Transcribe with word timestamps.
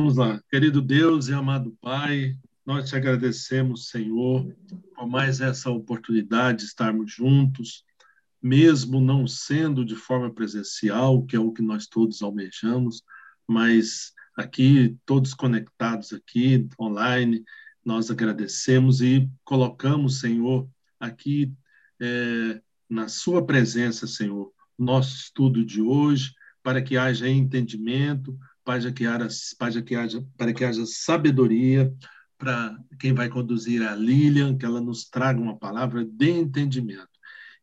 Vamos 0.00 0.16
lá. 0.16 0.42
Querido 0.50 0.82
Deus 0.82 1.28
e 1.28 1.32
amado 1.32 1.78
Pai, 1.80 2.36
nós 2.66 2.88
te 2.88 2.96
agradecemos, 2.96 3.90
Senhor, 3.90 4.52
por 4.92 5.06
mais 5.06 5.40
essa 5.40 5.70
oportunidade 5.70 6.58
de 6.58 6.64
estarmos 6.64 7.12
juntos, 7.12 7.84
mesmo 8.42 9.00
não 9.00 9.24
sendo 9.28 9.84
de 9.84 9.94
forma 9.94 10.34
presencial, 10.34 11.24
que 11.24 11.36
é 11.36 11.38
o 11.38 11.52
que 11.52 11.62
nós 11.62 11.86
todos 11.86 12.22
almejamos, 12.22 13.04
mas 13.46 14.12
aqui, 14.36 14.98
todos 15.06 15.32
conectados 15.32 16.12
aqui, 16.12 16.68
online, 16.78 17.44
nós 17.84 18.10
agradecemos 18.10 19.00
e 19.00 19.30
colocamos, 19.44 20.18
Senhor, 20.18 20.68
aqui 20.98 21.52
é, 22.00 22.60
na 22.90 23.06
Sua 23.06 23.46
presença, 23.46 24.08
Senhor, 24.08 24.52
nosso 24.76 25.14
estudo 25.16 25.64
de 25.64 25.80
hoje, 25.80 26.34
para 26.64 26.82
que 26.82 26.96
haja 26.96 27.28
entendimento, 27.28 28.36
para 28.64 28.92
que 28.92 29.06
haja, 29.06 29.28
para 29.58 29.82
que 29.82 29.94
haja, 29.94 30.26
para 30.36 30.52
que 30.52 30.64
haja 30.64 30.86
sabedoria, 30.86 31.94
para 32.38 32.76
quem 32.98 33.12
vai 33.12 33.28
conduzir 33.28 33.82
a 33.82 33.94
Lilian, 33.94 34.56
que 34.56 34.64
ela 34.64 34.80
nos 34.80 35.08
traga 35.08 35.40
uma 35.40 35.56
palavra 35.56 36.04
de 36.04 36.30
entendimento. 36.30 37.08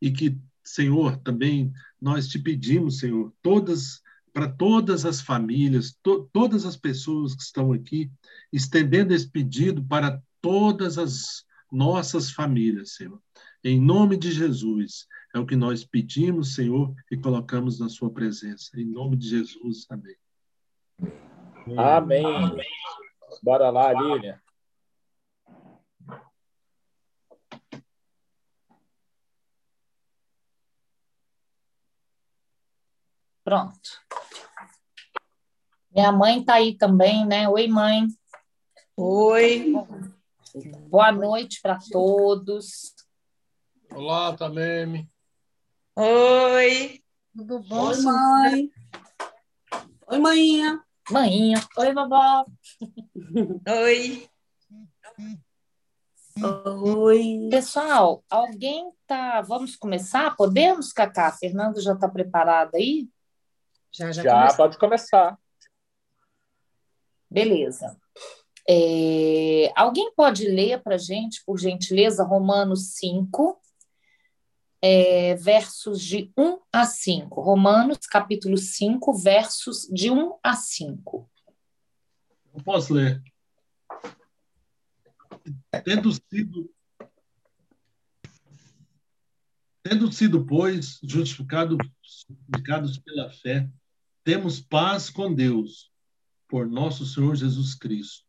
E 0.01 0.11
que, 0.11 0.37
Senhor, 0.63 1.17
também 1.17 1.71
nós 1.99 2.27
te 2.27 2.39
pedimos, 2.39 2.99
Senhor, 2.99 3.33
todas 3.41 4.01
para 4.33 4.47
todas 4.47 5.05
as 5.05 5.19
famílias, 5.19 5.93
to, 6.01 6.29
todas 6.31 6.65
as 6.65 6.77
pessoas 6.77 7.35
que 7.35 7.43
estão 7.43 7.73
aqui, 7.73 8.09
estendendo 8.51 9.13
esse 9.13 9.29
pedido 9.29 9.83
para 9.83 10.21
todas 10.41 10.97
as 10.97 11.43
nossas 11.71 12.31
famílias, 12.31 12.95
Senhor. 12.95 13.21
Em 13.63 13.79
nome 13.79 14.17
de 14.17 14.31
Jesus, 14.31 15.05
é 15.35 15.39
o 15.39 15.45
que 15.45 15.55
nós 15.55 15.83
pedimos, 15.83 16.55
Senhor, 16.55 16.93
e 17.11 17.17
colocamos 17.17 17.79
na 17.79 17.89
Sua 17.89 18.11
presença. 18.11 18.69
Em 18.79 18.85
nome 18.85 19.17
de 19.17 19.29
Jesus, 19.29 19.85
amém. 19.89 20.15
Amém. 21.77 22.25
amém. 22.25 22.65
Bora 23.41 23.69
lá, 23.69 23.93
Lilian. 23.93 24.39
Pronto. 33.43 34.01
Minha 35.93 36.11
mãe 36.11 36.39
está 36.39 36.53
aí 36.55 36.77
também, 36.77 37.25
né? 37.25 37.49
Oi, 37.49 37.67
mãe. 37.67 38.07
Oi. 38.95 39.73
Boa 40.87 41.11
noite 41.11 41.59
para 41.61 41.77
todos. 41.91 42.93
Olá, 43.91 44.35
Tameme. 44.37 45.09
Oi. 45.95 47.03
Tudo 47.35 47.59
bom? 47.59 47.87
Oi, 47.87 48.01
mãe. 48.01 48.71
Oi, 50.07 50.19
mãinha. 50.19 50.83
Mãinha. 51.09 51.61
Oi, 51.77 51.93
vovó. 51.93 52.45
Oi. 53.83 54.29
Oi. 56.75 57.47
Pessoal, 57.49 58.23
alguém 58.29 58.91
tá. 59.05 59.41
Vamos 59.41 59.75
começar? 59.75 60.35
Podemos, 60.35 60.93
Cacá? 60.93 61.31
Fernando 61.31 61.81
já 61.81 61.93
está 61.93 62.07
preparado 62.07 62.75
aí? 62.75 63.09
Já, 63.91 64.11
já, 64.11 64.23
já 64.23 64.53
pode 64.55 64.77
começar. 64.77 65.37
Beleza. 67.29 67.97
É, 68.69 69.71
alguém 69.75 70.13
pode 70.15 70.47
ler 70.47 70.81
para 70.81 70.97
gente, 70.97 71.43
por 71.45 71.59
gentileza, 71.59 72.23
Romanos 72.23 72.93
5, 72.95 73.59
é, 74.81 75.35
versos 75.35 76.01
de 76.01 76.31
1 76.37 76.59
a 76.73 76.85
5. 76.85 77.41
Romanos, 77.41 77.99
capítulo 77.99 78.57
5, 78.57 79.13
versos 79.13 79.87
de 79.91 80.09
1 80.09 80.39
a 80.43 80.55
5. 80.55 81.29
Eu 82.53 82.63
posso 82.63 82.93
ler. 82.93 83.21
Tendo 85.83 86.11
sido, 86.11 86.73
tendo 89.83 90.11
sido 90.11 90.45
pois, 90.45 90.99
justificados, 91.03 91.77
justificados 92.03 92.97
pela 92.99 93.29
fé, 93.29 93.69
temos 94.23 94.59
paz 94.59 95.09
com 95.09 95.33
Deus, 95.33 95.91
por 96.47 96.67
nosso 96.67 97.05
Senhor 97.05 97.35
Jesus 97.35 97.73
Cristo, 97.73 98.25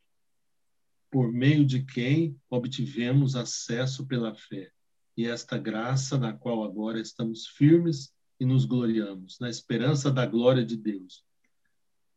por 1.10 1.32
meio 1.32 1.66
de 1.66 1.84
quem 1.84 2.40
obtivemos 2.48 3.34
acesso 3.34 4.06
pela 4.06 4.34
fé, 4.34 4.70
e 5.16 5.26
esta 5.26 5.58
graça 5.58 6.18
na 6.18 6.32
qual 6.32 6.64
agora 6.64 7.00
estamos 7.00 7.46
firmes 7.46 8.12
e 8.40 8.44
nos 8.44 8.64
gloriamos, 8.64 9.38
na 9.40 9.48
esperança 9.48 10.10
da 10.10 10.26
glória 10.26 10.64
de 10.64 10.76
Deus. 10.76 11.24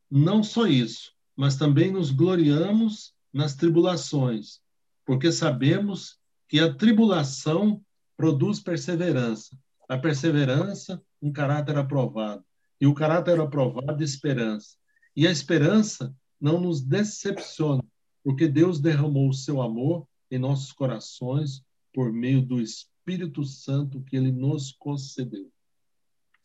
Não 0.10 0.44
só 0.44 0.66
isso, 0.66 1.12
mas 1.36 1.58
também 1.58 1.92
nos 1.92 2.12
gloriamos 2.12 3.14
nas 3.34 3.56
tribulações, 3.56 4.60
porque 5.06 5.32
sabemos 5.32 6.18
que 6.48 6.60
a 6.60 6.74
tribulação 6.74 7.84
produz 8.16 8.60
perseverança, 8.60 9.58
a 9.90 9.98
perseverança, 9.98 11.02
um 11.22 11.32
caráter 11.32 11.78
aprovado, 11.78 12.44
e 12.80 12.88
o 12.88 12.94
caráter 12.94 13.40
aprovado, 13.40 14.04
esperança. 14.04 14.78
E 15.16 15.28
a 15.28 15.32
esperança 15.32 16.16
não 16.40 16.60
nos 16.60 16.82
decepciona, 16.82 17.84
porque 18.24 18.48
Deus 18.48 18.80
derramou 18.80 19.30
o 19.30 19.34
seu 19.34 19.62
amor 19.62 20.08
em 20.30 20.40
nossos 20.40 20.72
corações 20.72 21.64
por 21.96 22.12
meio 22.12 22.42
do 22.42 22.60
Espírito 22.60 23.46
Santo 23.46 24.04
que 24.04 24.18
ele 24.18 24.30
nos 24.30 24.74
concedeu. 24.74 25.50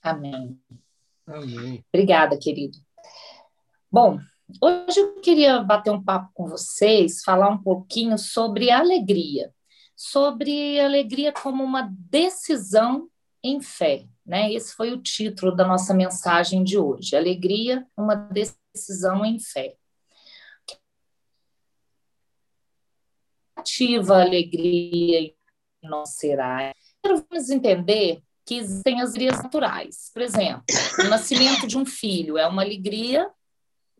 Amém. 0.00 0.56
Amém. 1.27 1.84
Obrigada, 1.93 2.38
querido. 2.38 2.78
Bom, 3.91 4.21
hoje 4.62 5.00
eu 5.00 5.21
queria 5.21 5.60
bater 5.60 5.91
um 5.91 6.03
papo 6.03 6.31
com 6.33 6.47
vocês, 6.47 7.25
falar 7.25 7.50
um 7.50 7.60
pouquinho 7.60 8.16
sobre 8.16 8.71
alegria, 8.71 9.53
sobre 9.97 10.78
alegria 10.78 11.33
como 11.33 11.65
uma 11.65 11.93
decisão 11.99 13.10
em 13.43 13.60
fé. 13.60 14.06
Né? 14.25 14.53
Esse 14.53 14.72
foi 14.72 14.93
o 14.93 15.03
título 15.03 15.56
da 15.56 15.66
nossa 15.66 15.93
mensagem 15.93 16.62
de 16.62 16.78
hoje. 16.78 17.16
Alegria, 17.16 17.84
uma 17.97 18.15
decisão 18.15 19.25
em 19.25 19.41
fé. 19.41 19.77
Ativa 23.56 24.22
alegria 24.22 25.34
não 25.83 26.05
será. 26.07 26.73
Vamos 27.05 27.51
entender 27.51 28.23
que 28.45 28.57
existem 28.57 29.01
as 29.01 29.11
alegrias 29.11 29.43
naturais. 29.43 30.11
Por 30.13 30.23
exemplo, 30.23 30.65
o 30.99 31.09
nascimento 31.09 31.67
de 31.67 31.79
um 31.79 31.87
filho 31.87 32.37
é 32.37 32.47
uma 32.47 32.63
alegria 32.63 33.31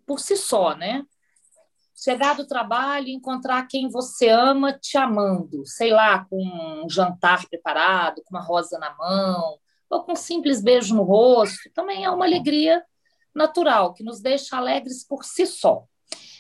por 0.07 0.19
si 0.19 0.37
só, 0.37 0.75
né? 0.75 1.05
Chegar 1.95 2.35
do 2.35 2.47
trabalho 2.47 3.09
encontrar 3.09 3.67
quem 3.69 3.89
você 3.89 4.29
ama 4.29 4.73
te 4.73 4.97
amando, 4.97 5.65
sei 5.67 5.93
lá, 5.93 6.25
com 6.25 6.43
um 6.85 6.89
jantar 6.89 7.47
preparado, 7.49 8.23
com 8.25 8.35
uma 8.35 8.45
rosa 8.45 8.79
na 8.79 8.95
mão, 8.97 9.59
ou 9.89 10.03
com 10.03 10.13
um 10.13 10.17
simples 10.17 10.63
beijo 10.63 10.95
no 10.95 11.03
rosto, 11.03 11.71
também 11.75 12.05
é 12.05 12.11
uma 12.11 12.25
alegria 12.25 12.83
natural, 13.35 13.93
que 13.93 14.03
nos 14.03 14.21
deixa 14.21 14.57
alegres 14.57 15.07
por 15.07 15.25
si 15.25 15.47
só. 15.47 15.85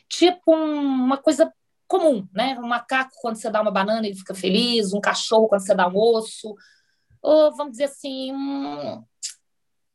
Tipo 0.08 0.54
um, 0.54 0.80
uma 0.80 1.16
coisa 1.16 1.52
comum, 1.90 2.26
né? 2.32 2.56
Um 2.60 2.68
macaco, 2.68 3.10
quando 3.20 3.34
você 3.34 3.50
dá 3.50 3.60
uma 3.60 3.72
banana, 3.72 4.06
ele 4.06 4.14
fica 4.14 4.32
feliz, 4.32 4.94
um 4.94 5.00
cachorro, 5.00 5.48
quando 5.48 5.66
você 5.66 5.74
dá 5.74 5.88
um 5.88 5.96
osso, 5.96 6.54
ou 7.20 7.54
vamos 7.56 7.72
dizer 7.72 7.84
assim, 7.84 8.32
um, 8.32 9.04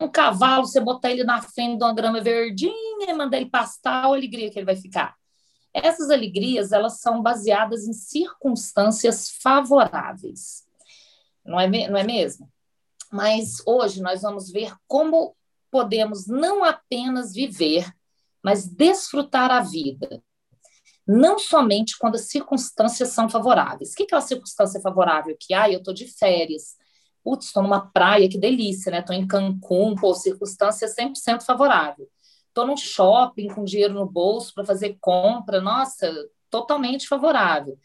um 0.01 0.09
cavalo, 0.09 0.65
você 0.65 0.81
botar 0.81 1.09
ele 1.09 1.23
na 1.23 1.41
frente 1.41 1.77
de 1.77 1.83
uma 1.85 1.93
grama 1.93 2.19
verdinha 2.19 3.09
e 3.09 3.13
mandar 3.13 3.37
ele 3.37 3.49
pastar, 3.49 4.03
a 4.03 4.07
alegria 4.07 4.51
que 4.51 4.59
ele 4.59 4.65
vai 4.65 4.75
ficar. 4.75 5.15
Essas 5.73 6.09
alegrias, 6.09 6.73
elas 6.73 6.99
são 6.99 7.21
baseadas 7.21 7.87
em 7.87 7.93
circunstâncias 7.93 9.29
favoráveis. 9.41 10.65
Não 11.45 11.57
é, 11.57 11.67
não 11.87 11.97
é 11.97 12.03
mesmo? 12.03 12.51
Mas 13.09 13.65
hoje 13.65 14.01
nós 14.01 14.21
vamos 14.21 14.51
ver 14.51 14.73
como 14.85 15.33
podemos 15.71 16.27
não 16.27 16.63
apenas 16.63 17.33
viver, 17.33 17.89
mas 18.43 18.67
desfrutar 18.67 19.49
a 19.49 19.61
vida. 19.61 20.21
Não 21.07 21.37
somente 21.37 21.97
quando 21.97 22.15
as 22.15 22.29
circunstâncias 22.29 23.09
são 23.09 23.29
favoráveis. 23.29 23.93
O 23.93 23.95
que 23.95 24.07
é 24.11 24.15
uma 24.15 24.21
circunstância 24.21 24.81
favorável? 24.81 25.35
Que, 25.39 25.53
ah, 25.53 25.69
eu 25.69 25.79
estou 25.79 25.93
de 25.93 26.07
férias. 26.07 26.75
Putz, 27.23 27.47
estou 27.47 27.63
numa 27.63 27.91
praia, 27.91 28.29
que 28.29 28.37
delícia, 28.37 28.91
né? 28.91 28.99
Estou 28.99 29.15
em 29.15 29.27
Cancún, 29.27 29.95
pô, 29.95 30.13
circunstância 30.13 30.87
100% 30.87 31.43
favorável. 31.43 32.07
Estou 32.47 32.65
num 32.65 32.77
shopping 32.77 33.49
com 33.49 33.63
dinheiro 33.63 33.93
no 33.93 34.05
bolso 34.05 34.53
para 34.53 34.65
fazer 34.65 34.97
compra, 34.99 35.61
nossa, 35.61 36.11
totalmente 36.49 37.07
favorável. 37.07 37.77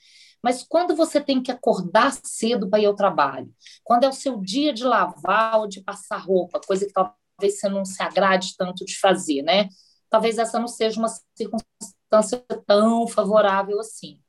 Mas 0.43 0.63
quando 0.63 0.97
você 0.97 1.21
tem 1.21 1.43
que 1.43 1.53
acordar 1.53 2.13
cedo 2.25 2.69
para 2.69 2.81
ir 2.81 2.87
ao 2.87 2.95
trabalho, 2.95 3.53
quando 3.85 4.05
é 4.05 4.09
o 4.09 4.13
seu 4.13 4.41
dia 4.41 4.73
de 4.73 4.85
lavar 4.85 5.61
ou 5.61 5.67
de 5.67 5.83
passar 5.83 6.19
roupa, 6.19 6.61
coisa 6.67 6.87
que 6.87 6.93
talvez 6.93 7.59
você 7.59 7.69
não 7.69 7.85
se 7.85 8.03
agrade 8.03 8.55
tanto 8.57 8.85
de 8.85 8.99
fazer, 8.99 9.43
né? 9.43 9.69
Talvez 10.09 10.39
essa 10.39 10.59
não 10.59 10.69
seja 10.69 10.99
uma 10.99 11.09
circunstância 11.09 12.00
tão 12.67 13.07
favorável 13.07 13.81
assim. 13.81 14.21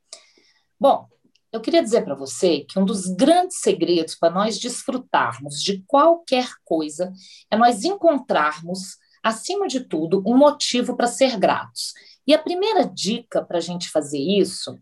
Bom, 0.78 1.08
eu 1.52 1.60
queria 1.60 1.82
dizer 1.82 2.02
para 2.02 2.14
você 2.14 2.60
que 2.60 2.78
um 2.78 2.84
dos 2.84 3.06
grandes 3.08 3.58
segredos 3.60 4.14
para 4.14 4.32
nós 4.32 4.58
desfrutarmos 4.58 5.62
de 5.62 5.84
qualquer 5.86 6.48
coisa 6.64 7.12
é 7.50 7.56
nós 7.56 7.84
encontrarmos, 7.84 8.96
acima 9.22 9.68
de 9.68 9.80
tudo, 9.80 10.22
um 10.26 10.36
motivo 10.36 10.96
para 10.96 11.06
ser 11.06 11.38
gratos. 11.38 11.92
E 12.26 12.32
a 12.32 12.38
primeira 12.38 12.86
dica 12.86 13.44
para 13.44 13.58
a 13.58 13.60
gente 13.60 13.90
fazer 13.90 14.18
isso 14.18 14.80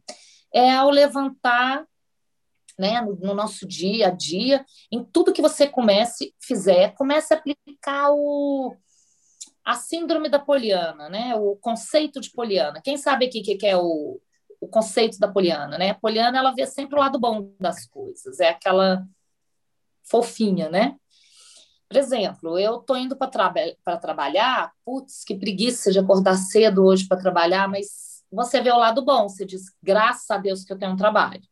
é 0.54 0.70
ao 0.70 0.90
levantar 0.90 1.84
né, 2.78 3.00
no, 3.02 3.34
nosso 3.34 3.66
dia 3.66 4.06
a 4.06 4.10
dia, 4.10 4.64
em 4.90 5.04
tudo 5.04 5.32
que 5.32 5.42
você 5.42 5.66
comece, 5.66 6.34
fizer, 6.40 6.94
comece 6.94 7.34
a 7.34 7.36
aplicar 7.36 8.10
o, 8.10 8.74
a 9.70 9.74
síndrome 9.74 10.28
da 10.28 10.38
Poliana, 10.38 11.08
né, 11.08 11.34
o 11.36 11.56
conceito 11.56 12.20
de 12.20 12.30
Poliana. 12.30 12.80
Quem 12.82 12.96
sabe 12.96 13.26
aqui 13.26 13.40
o 13.40 13.58
que, 13.58 13.66
é 13.66 13.76
o, 13.76 14.20
o 14.60 14.66
conceito 14.66 15.18
da 15.18 15.28
Poliana, 15.28 15.78
né? 15.78 15.90
A 15.90 15.94
Poliana, 15.94 16.38
ela 16.38 16.52
vê 16.52 16.66
sempre 16.66 16.96
o 16.96 17.00
lado 17.00 17.20
bom 17.20 17.52
das 17.58 17.86
coisas, 17.86 18.40
é 18.40 18.48
aquela 18.48 19.06
fofinha, 20.02 20.68
né? 20.68 20.96
Por 21.88 21.96
exemplo, 21.96 22.58
eu 22.58 22.78
tô 22.78 22.96
indo 22.96 23.16
para 23.16 23.30
traba 23.30 23.60
trabalhar, 24.00 24.72
putz, 24.84 25.24
que 25.24 25.36
preguiça 25.36 25.92
de 25.92 26.00
acordar 26.00 26.36
cedo 26.36 26.84
hoje 26.84 27.06
para 27.06 27.20
trabalhar, 27.20 27.68
mas 27.68 28.24
você 28.30 28.60
vê 28.60 28.72
o 28.72 28.78
lado 28.78 29.04
bom, 29.04 29.28
você 29.28 29.44
diz, 29.44 29.64
graças 29.80 30.28
a 30.30 30.36
Deus 30.36 30.64
que 30.64 30.72
eu 30.72 30.78
tenho 30.78 30.92
um 30.92 30.96
trabalho. 30.96 31.42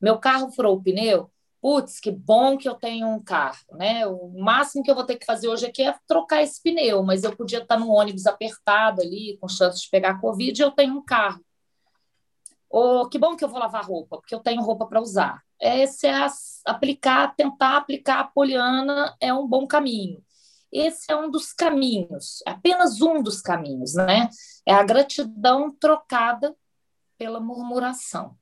Meu 0.00 0.18
carro 0.18 0.50
furou 0.52 0.76
o 0.76 0.82
pneu, 0.82 1.28
putz, 1.64 1.98
que 1.98 2.10
bom 2.10 2.58
que 2.58 2.68
eu 2.68 2.74
tenho 2.74 3.08
um 3.08 3.18
carro, 3.18 3.64
né? 3.72 4.06
O 4.06 4.28
máximo 4.38 4.84
que 4.84 4.90
eu 4.90 4.94
vou 4.94 5.06
ter 5.06 5.16
que 5.16 5.24
fazer 5.24 5.48
hoje 5.48 5.64
aqui 5.64 5.82
é 5.82 5.96
trocar 6.06 6.42
esse 6.42 6.62
pneu, 6.62 7.02
mas 7.02 7.24
eu 7.24 7.34
podia 7.34 7.60
estar 7.60 7.78
no 7.78 7.88
ônibus 7.88 8.26
apertado 8.26 9.00
ali, 9.00 9.38
com 9.40 9.48
chance 9.48 9.80
de 9.80 9.88
pegar 9.88 10.20
Covid, 10.20 10.60
e 10.60 10.62
eu 10.62 10.70
tenho 10.70 10.94
um 10.94 11.02
carro. 11.02 11.42
Ou 12.68 13.08
que 13.08 13.18
bom 13.18 13.34
que 13.34 13.42
eu 13.42 13.48
vou 13.48 13.58
lavar 13.58 13.82
roupa, 13.82 14.18
porque 14.18 14.34
eu 14.34 14.40
tenho 14.40 14.60
roupa 14.60 14.84
para 14.84 15.00
usar. 15.00 15.42
Esse 15.58 16.06
é 16.06 16.26
aplicar, 16.66 17.34
tentar 17.34 17.78
aplicar 17.78 18.20
a 18.20 18.24
poliana 18.24 19.16
é 19.18 19.32
um 19.32 19.48
bom 19.48 19.66
caminho. 19.66 20.22
Esse 20.70 21.10
é 21.10 21.16
um 21.16 21.30
dos 21.30 21.54
caminhos, 21.54 22.42
apenas 22.46 23.00
um 23.00 23.22
dos 23.22 23.40
caminhos, 23.40 23.94
né? 23.94 24.28
É 24.66 24.74
a 24.74 24.82
gratidão 24.82 25.74
trocada 25.74 26.54
pela 27.16 27.40
murmuração. 27.40 28.36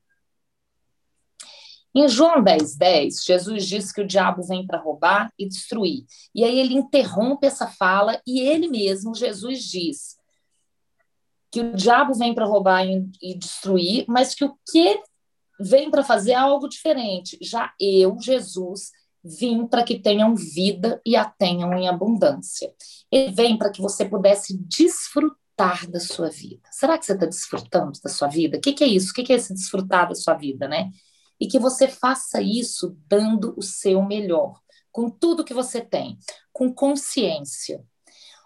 Em 1.95 2.07
João 2.07 2.41
10, 2.41 2.75
10, 2.75 3.23
Jesus 3.23 3.67
diz 3.67 3.91
que 3.91 4.01
o 4.01 4.07
diabo 4.07 4.41
vem 4.43 4.65
para 4.65 4.79
roubar 4.79 5.31
e 5.37 5.47
destruir. 5.47 6.05
E 6.33 6.43
aí 6.43 6.59
ele 6.59 6.73
interrompe 6.73 7.45
essa 7.45 7.67
fala 7.67 8.19
e 8.25 8.39
ele 8.39 8.67
mesmo, 8.67 9.13
Jesus, 9.13 9.63
diz: 9.63 10.17
que 11.53 11.61
o 11.61 11.75
diabo 11.75 12.15
vem 12.15 12.33
para 12.33 12.47
roubar 12.47 12.83
e 12.83 13.37
destruir, 13.37 14.05
mas 14.07 14.33
que 14.33 14.43
o 14.43 14.57
que 14.71 14.99
vem 15.59 15.91
para 15.91 16.03
fazer 16.03 16.31
é 16.31 16.35
algo 16.35 16.67
diferente. 16.67 17.37
Já 17.39 17.71
eu, 17.79 18.17
Jesus, 18.19 18.89
vim 19.23 19.67
para 19.67 19.83
que 19.83 19.99
tenham 19.99 20.35
vida 20.35 20.99
e 21.05 21.15
a 21.15 21.23
tenham 21.23 21.71
em 21.75 21.87
abundância. 21.87 22.73
Ele 23.11 23.31
vem 23.31 23.55
para 23.55 23.69
que 23.69 23.83
você 23.83 24.03
pudesse 24.03 24.57
desfrutar 24.57 25.87
da 25.91 25.99
sua 25.99 26.31
vida. 26.31 26.67
Será 26.71 26.97
que 26.97 27.05
você 27.05 27.13
está 27.13 27.27
desfrutando 27.27 27.99
da 28.03 28.09
sua 28.09 28.27
vida? 28.27 28.57
O 28.57 28.59
que, 28.59 28.73
que 28.73 28.83
é 28.83 28.87
isso? 28.87 29.11
O 29.11 29.13
que, 29.13 29.21
que 29.21 29.31
é 29.31 29.35
esse 29.35 29.53
desfrutar 29.53 30.09
da 30.09 30.15
sua 30.15 30.33
vida, 30.33 30.67
né? 30.67 30.89
E 31.43 31.47
que 31.47 31.59
você 31.59 31.89
faça 31.89 32.41
isso 32.41 32.97
dando 33.05 33.53
o 33.57 33.61
seu 33.61 34.01
melhor, 34.01 34.61
com 34.93 35.09
tudo 35.09 35.43
que 35.43 35.53
você 35.53 35.81
tem, 35.81 36.17
com 36.53 36.73
consciência, 36.73 37.83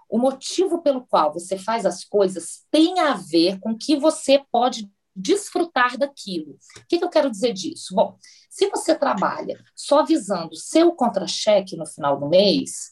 o 0.09 0.17
motivo 0.17 0.81
pelo 0.81 1.05
qual 1.05 1.31
você 1.31 1.59
faz 1.59 1.85
as 1.85 2.03
coisas 2.03 2.65
tem 2.71 2.99
a 2.99 3.13
ver 3.13 3.59
com 3.59 3.77
que 3.77 3.95
você 3.95 4.43
pode 4.51 4.91
desfrutar 5.15 5.95
daquilo. 5.95 6.53
O 6.53 6.87
que, 6.89 6.97
que 6.97 7.03
eu 7.03 7.09
quero 7.09 7.29
dizer 7.29 7.53
disso? 7.53 7.93
Bom, 7.93 8.17
se 8.49 8.67
você 8.67 8.95
trabalha 8.95 9.63
só 9.75 10.03
visando 10.03 10.55
seu 10.55 10.91
contra-cheque 10.93 11.77
no 11.77 11.85
final 11.85 12.19
do 12.19 12.27
mês, 12.27 12.89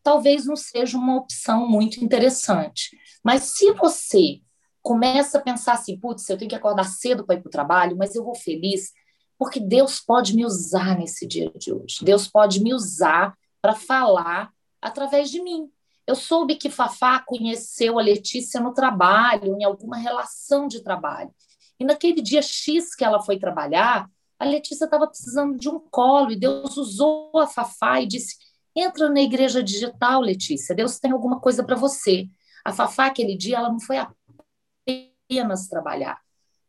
talvez 0.00 0.46
não 0.46 0.54
seja 0.54 0.96
uma 0.96 1.16
opção 1.16 1.68
muito 1.68 2.04
interessante. 2.04 2.96
Mas 3.24 3.56
se 3.56 3.72
você 3.72 4.40
começa 4.80 5.38
a 5.38 5.42
pensar 5.42 5.72
assim, 5.72 5.98
putz, 5.98 6.28
eu 6.28 6.38
tenho 6.38 6.48
que 6.48 6.54
acordar 6.54 6.84
cedo 6.84 7.26
para 7.26 7.34
ir 7.34 7.40
para 7.40 7.48
o 7.48 7.52
trabalho, 7.52 7.96
mas 7.96 8.14
eu 8.14 8.24
vou 8.24 8.36
feliz, 8.36 8.92
porque 9.40 9.58
Deus 9.58 9.98
pode 9.98 10.36
me 10.36 10.44
usar 10.44 10.98
nesse 10.98 11.26
dia 11.26 11.50
de 11.56 11.72
hoje. 11.72 12.04
Deus 12.04 12.28
pode 12.28 12.62
me 12.62 12.74
usar 12.74 13.34
para 13.62 13.74
falar 13.74 14.52
através 14.82 15.30
de 15.30 15.42
mim. 15.42 15.66
Eu 16.06 16.14
soube 16.14 16.56
que 16.56 16.68
Fafá 16.68 17.20
conheceu 17.20 17.98
a 17.98 18.02
Letícia 18.02 18.60
no 18.60 18.74
trabalho, 18.74 19.56
em 19.58 19.64
alguma 19.64 19.96
relação 19.96 20.68
de 20.68 20.82
trabalho. 20.82 21.34
E 21.78 21.86
naquele 21.86 22.20
dia 22.20 22.42
X 22.42 22.94
que 22.94 23.02
ela 23.02 23.22
foi 23.22 23.38
trabalhar, 23.38 24.10
a 24.38 24.44
Letícia 24.44 24.84
estava 24.84 25.06
precisando 25.06 25.56
de 25.56 25.70
um 25.70 25.80
colo 25.90 26.32
e 26.32 26.36
Deus 26.36 26.76
usou 26.76 27.38
a 27.38 27.46
Fafá 27.46 27.98
e 27.98 28.06
disse: 28.06 28.36
entra 28.76 29.08
na 29.08 29.22
igreja 29.22 29.62
digital, 29.62 30.20
Letícia, 30.20 30.74
Deus 30.74 30.98
tem 30.98 31.12
alguma 31.12 31.40
coisa 31.40 31.64
para 31.64 31.76
você. 31.76 32.28
A 32.62 32.74
Fafá, 32.74 33.06
aquele 33.06 33.34
dia, 33.38 33.56
ela 33.56 33.70
não 33.70 33.80
foi 33.80 33.96
apenas 33.96 35.66
trabalhar, 35.66 36.20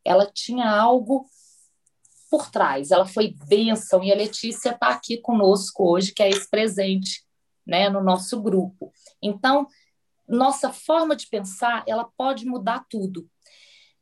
ela 0.05 0.25
tinha 0.25 0.71
algo 0.71 1.25
por 2.31 2.49
trás, 2.49 2.91
ela 2.91 3.05
foi 3.05 3.35
bênção 3.45 4.01
e 4.01 4.09
a 4.09 4.15
Letícia 4.15 4.69
está 4.69 4.87
aqui 4.87 5.17
conosco 5.17 5.83
hoje, 5.91 6.13
que 6.13 6.23
é 6.23 6.29
esse 6.29 6.49
presente 6.49 7.25
né, 7.67 7.89
no 7.89 8.01
nosso 8.01 8.41
grupo. 8.41 8.93
Então, 9.21 9.67
nossa 10.25 10.71
forma 10.71 11.13
de 11.13 11.27
pensar, 11.27 11.83
ela 11.85 12.05
pode 12.17 12.45
mudar 12.45 12.85
tudo. 12.89 13.29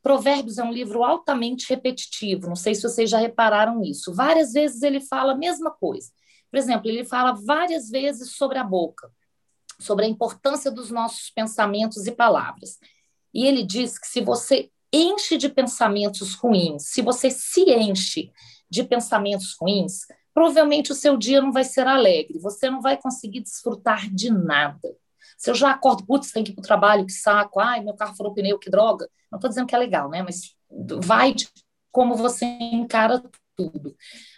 Provérbios 0.00 0.58
é 0.58 0.62
um 0.62 0.72
livro 0.72 1.02
altamente 1.02 1.68
repetitivo, 1.68 2.46
não 2.46 2.54
sei 2.54 2.72
se 2.72 2.82
vocês 2.82 3.10
já 3.10 3.18
repararam 3.18 3.82
isso. 3.82 4.14
Várias 4.14 4.52
vezes 4.52 4.80
ele 4.82 5.00
fala 5.00 5.32
a 5.32 5.36
mesma 5.36 5.72
coisa. 5.72 6.12
Por 6.48 6.56
exemplo, 6.56 6.88
ele 6.88 7.04
fala 7.04 7.32
várias 7.32 7.90
vezes 7.90 8.36
sobre 8.36 8.58
a 8.58 8.64
boca, 8.64 9.10
sobre 9.76 10.06
a 10.06 10.08
importância 10.08 10.70
dos 10.70 10.88
nossos 10.88 11.30
pensamentos 11.30 12.06
e 12.06 12.12
palavras. 12.12 12.78
E 13.34 13.44
ele 13.44 13.64
diz 13.64 13.98
que 13.98 14.06
se 14.06 14.20
você 14.20 14.70
enche 14.92 15.36
de 15.36 15.48
pensamentos 15.48 16.34
ruins, 16.34 16.84
se 16.88 17.02
você 17.02 17.30
se 17.30 17.62
enche 17.70 18.32
de 18.68 18.84
pensamentos 18.84 19.56
ruins, 19.60 20.06
provavelmente 20.32 20.92
o 20.92 20.94
seu 20.94 21.16
dia 21.16 21.40
não 21.40 21.52
vai 21.52 21.64
ser 21.64 21.86
alegre, 21.86 22.38
você 22.38 22.70
não 22.70 22.80
vai 22.80 22.96
conseguir 22.96 23.40
desfrutar 23.40 24.08
de 24.12 24.30
nada. 24.30 24.96
Se 25.36 25.50
eu 25.50 25.54
já 25.54 25.70
acordo, 25.70 26.04
putz, 26.04 26.32
tem 26.32 26.44
que 26.44 26.50
ir 26.50 26.54
para 26.54 26.60
o 26.60 26.64
trabalho, 26.64 27.06
que 27.06 27.12
saco, 27.12 27.60
ai, 27.60 27.82
meu 27.82 27.94
carro 27.94 28.14
furou 28.14 28.34
pneu, 28.34 28.58
que 28.58 28.70
droga. 28.70 29.08
Não 29.30 29.38
estou 29.38 29.48
dizendo 29.48 29.66
que 29.66 29.74
é 29.74 29.78
legal, 29.78 30.10
né? 30.10 30.22
Mas 30.22 30.54
vai 31.02 31.32
de 31.32 31.48
como 31.90 32.14
você 32.14 32.44
encara 32.44 33.22
tudo. 33.56 33.96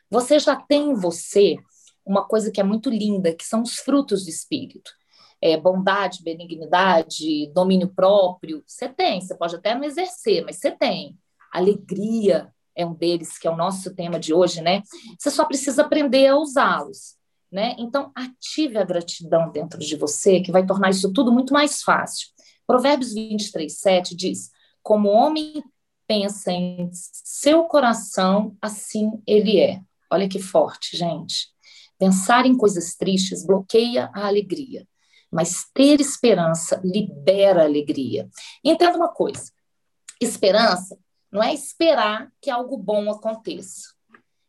Você 0.09 0.39
já 0.39 0.57
tem 0.57 0.91
em 0.91 0.95
você 0.95 1.57
uma 2.05 2.25
coisa 2.25 2.51
que 2.51 2.61
é 2.61 2.65
muito 2.65 2.91
linda, 2.91 3.35
que 3.35 3.45
são 3.45 3.63
os 3.63 3.77
frutos 3.77 4.25
do 4.25 4.31
espírito. 4.31 4.93
É, 5.43 5.57
bondade, 5.57 6.23
benignidade, 6.23 7.51
domínio 7.53 7.89
próprio, 7.89 8.63
você 8.65 8.89
tem, 8.89 9.21
você 9.21 9.35
pode 9.35 9.57
até 9.57 9.75
não 9.75 9.83
exercer, 9.83 10.45
mas 10.45 10.57
você 10.57 10.71
tem. 10.71 11.19
Alegria, 11.53 12.53
é 12.75 12.87
um 12.87 12.95
deles, 12.95 13.39
que 13.39 13.47
é 13.47 13.51
o 13.51 13.57
nosso 13.57 13.95
tema 13.95 14.19
de 14.19 14.33
hoje, 14.33 14.61
né? 14.61 14.83
Você 15.19 15.31
só 15.31 15.45
precisa 15.45 15.83
aprender 15.83 16.29
a 16.29 16.37
usá-los, 16.37 17.17
né? 17.51 17.75
Então, 17.79 18.11
ative 18.15 18.79
a 18.79 18.85
gratidão 18.85 19.51
dentro 19.51 19.79
de 19.79 19.97
você, 19.97 20.41
que 20.41 20.53
vai 20.53 20.65
tornar 20.65 20.91
isso 20.91 21.13
tudo 21.13 21.33
muito 21.33 21.53
mais 21.53 21.83
fácil. 21.83 22.29
Provérbios 22.67 23.13
23, 23.13 23.79
7 23.79 24.17
diz: 24.17 24.51
Como 24.83 25.09
homem 25.09 25.63
pensa 26.07 26.53
em 26.53 26.91
seu 26.93 27.65
coração, 27.65 28.57
assim 28.61 29.23
ele 29.27 29.61
é. 29.61 29.81
Olha 30.11 30.29
que 30.29 30.39
forte, 30.39 30.97
gente. 30.97 31.49
Pensar 31.99 32.47
em 32.47 32.57
coisas 32.57 32.95
tristes 32.95 33.47
bloqueia 33.47 34.11
a 34.15 34.27
alegria, 34.27 34.87
mas 35.33 35.65
ter 35.73 35.99
esperança 36.01 36.81
libera 36.85 37.65
alegria. 37.65 38.29
Entenda 38.63 38.99
uma 38.99 39.09
coisa: 39.09 39.51
esperança 40.21 40.99
não 41.31 41.43
é 41.43 41.55
esperar 41.55 42.31
que 42.41 42.51
algo 42.51 42.77
bom 42.77 43.11
aconteça. 43.11 43.95